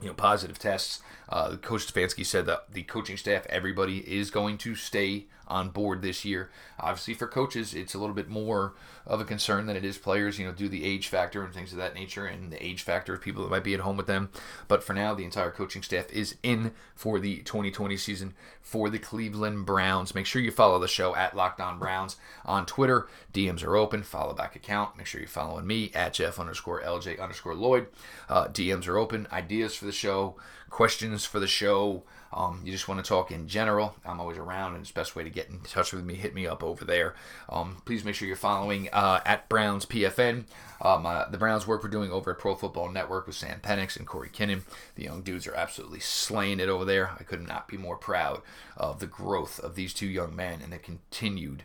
you 0.00 0.08
know 0.08 0.14
positive 0.14 0.58
tests. 0.58 1.00
Uh, 1.28 1.56
Coach 1.56 1.92
Stefanski 1.92 2.24
said 2.24 2.46
that 2.46 2.72
the 2.72 2.82
coaching 2.84 3.16
staff, 3.16 3.46
everybody 3.50 3.98
is 3.98 4.30
going 4.30 4.56
to 4.58 4.74
stay 4.74 5.26
on 5.46 5.70
board 5.70 6.02
this 6.02 6.24
year. 6.24 6.50
Obviously, 6.78 7.14
for 7.14 7.26
coaches, 7.26 7.74
it's 7.74 7.94
a 7.94 7.98
little 7.98 8.14
bit 8.14 8.28
more 8.28 8.74
of 9.06 9.20
a 9.20 9.24
concern 9.24 9.66
than 9.66 9.76
it 9.76 9.84
is 9.84 9.98
players. 9.98 10.38
You 10.38 10.46
know, 10.46 10.52
do 10.52 10.68
the 10.68 10.84
age 10.84 11.08
factor 11.08 11.42
and 11.42 11.52
things 11.52 11.72
of 11.72 11.78
that 11.78 11.94
nature, 11.94 12.26
and 12.26 12.52
the 12.52 12.64
age 12.64 12.82
factor 12.82 13.14
of 13.14 13.20
people 13.20 13.42
that 13.42 13.50
might 13.50 13.64
be 13.64 13.74
at 13.74 13.80
home 13.80 13.96
with 13.96 14.06
them. 14.06 14.30
But 14.68 14.84
for 14.84 14.92
now, 14.92 15.14
the 15.14 15.24
entire 15.24 15.50
coaching 15.50 15.82
staff 15.82 16.10
is 16.12 16.36
in 16.42 16.72
for 16.94 17.18
the 17.18 17.38
2020 17.38 17.96
season 17.96 18.34
for 18.60 18.90
the 18.90 18.98
Cleveland 18.98 19.64
Browns. 19.66 20.14
Make 20.14 20.26
sure 20.26 20.42
you 20.42 20.50
follow 20.50 20.78
the 20.78 20.88
show 20.88 21.14
at 21.16 21.34
Locked 21.34 21.60
On 21.60 21.78
Browns 21.78 22.16
on 22.44 22.66
Twitter. 22.66 23.08
DMs 23.32 23.64
are 23.64 23.76
open. 23.76 24.02
Follow 24.02 24.34
back 24.34 24.54
account. 24.54 24.96
Make 24.96 25.06
sure 25.06 25.20
you're 25.20 25.28
following 25.28 25.66
me 25.66 25.90
at 25.94 26.12
Jeff 26.14 26.38
underscore 26.38 26.82
LJ 26.82 27.18
underscore 27.18 27.54
Lloyd. 27.54 27.86
Uh, 28.28 28.48
DMs 28.48 28.86
are 28.86 28.98
open. 28.98 29.26
Ideas 29.32 29.74
for 29.74 29.86
the 29.88 29.92
show, 29.92 30.36
questions 30.70 31.24
for 31.24 31.40
the 31.40 31.46
show 31.46 32.04
um, 32.32 32.60
you 32.64 32.72
just 32.72 32.88
want 32.88 33.02
to 33.02 33.08
talk 33.08 33.30
in 33.30 33.48
general, 33.48 33.94
I'm 34.04 34.20
always 34.20 34.36
around, 34.36 34.74
and 34.74 34.82
it's 34.82 34.90
best 34.90 35.16
way 35.16 35.24
to 35.24 35.30
get 35.30 35.48
in 35.48 35.60
touch 35.60 35.92
with 35.92 36.04
me. 36.04 36.14
Hit 36.14 36.34
me 36.34 36.46
up 36.46 36.62
over 36.62 36.84
there. 36.84 37.14
Um, 37.48 37.80
please 37.86 38.04
make 38.04 38.14
sure 38.14 38.28
you're 38.28 38.36
following 38.36 38.88
uh, 38.92 39.20
at 39.24 39.48
Browns 39.48 39.86
PFN. 39.86 40.44
Um, 40.82 41.06
uh, 41.06 41.28
the 41.28 41.38
Browns 41.38 41.66
work 41.66 41.82
we're 41.82 41.88
doing 41.88 42.12
over 42.12 42.32
at 42.32 42.38
Pro 42.38 42.54
Football 42.54 42.90
Network 42.90 43.26
with 43.26 43.36
Sam 43.36 43.60
Penix 43.60 43.96
and 43.96 44.06
Corey 44.06 44.28
Kinnan. 44.28 44.62
The 44.94 45.04
young 45.04 45.22
dudes 45.22 45.46
are 45.46 45.54
absolutely 45.54 46.00
slaying 46.00 46.60
it 46.60 46.68
over 46.68 46.84
there. 46.84 47.10
I 47.18 47.22
could 47.22 47.46
not 47.46 47.66
be 47.66 47.78
more 47.78 47.96
proud 47.96 48.42
of 48.76 49.00
the 49.00 49.06
growth 49.06 49.58
of 49.58 49.74
these 49.74 49.94
two 49.94 50.06
young 50.06 50.36
men 50.36 50.60
and 50.62 50.72
the 50.72 50.78
continued 50.78 51.64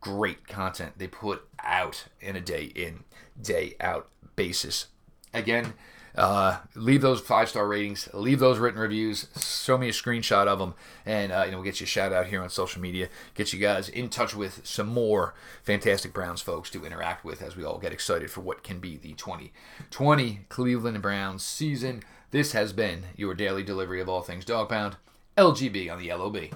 great 0.00 0.46
content 0.46 0.94
they 0.98 1.06
put 1.06 1.48
out 1.60 2.06
in 2.20 2.36
a 2.36 2.40
day 2.40 2.64
in, 2.64 3.04
day 3.40 3.74
out 3.80 4.08
basis. 4.34 4.88
Again, 5.32 5.74
uh, 6.16 6.58
leave 6.74 7.02
those 7.02 7.20
five 7.20 7.48
star 7.48 7.66
ratings, 7.66 8.08
leave 8.14 8.38
those 8.38 8.58
written 8.58 8.80
reviews, 8.80 9.28
show 9.38 9.76
me 9.76 9.88
a 9.88 9.92
screenshot 9.92 10.46
of 10.46 10.58
them, 10.58 10.74
and 11.04 11.32
uh, 11.32 11.42
you 11.44 11.50
know 11.50 11.58
we'll 11.58 11.64
get 11.64 11.80
you 11.80 11.84
a 11.84 11.88
shout 11.88 12.12
out 12.12 12.26
here 12.26 12.42
on 12.42 12.48
social 12.48 12.80
media. 12.80 13.08
Get 13.34 13.52
you 13.52 13.58
guys 13.58 13.88
in 13.88 14.08
touch 14.08 14.34
with 14.34 14.66
some 14.66 14.86
more 14.86 15.34
fantastic 15.62 16.12
Browns 16.12 16.40
folks 16.40 16.70
to 16.70 16.84
interact 16.84 17.24
with 17.24 17.42
as 17.42 17.56
we 17.56 17.64
all 17.64 17.78
get 17.78 17.92
excited 17.92 18.30
for 18.30 18.40
what 18.40 18.62
can 18.64 18.78
be 18.80 18.96
the 18.96 19.12
2020 19.14 20.40
Cleveland 20.48 21.02
Browns 21.02 21.44
season. 21.44 22.02
This 22.30 22.52
has 22.52 22.72
been 22.72 23.04
your 23.16 23.34
daily 23.34 23.62
delivery 23.62 24.00
of 24.00 24.08
all 24.08 24.22
things 24.22 24.44
dog 24.44 24.68
pound. 24.68 24.96
LGB 25.36 25.92
on 25.92 25.98
the 25.98 26.12
LOB. 26.12 26.54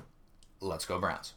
Let's 0.60 0.86
go 0.86 0.98
Browns. 0.98 1.34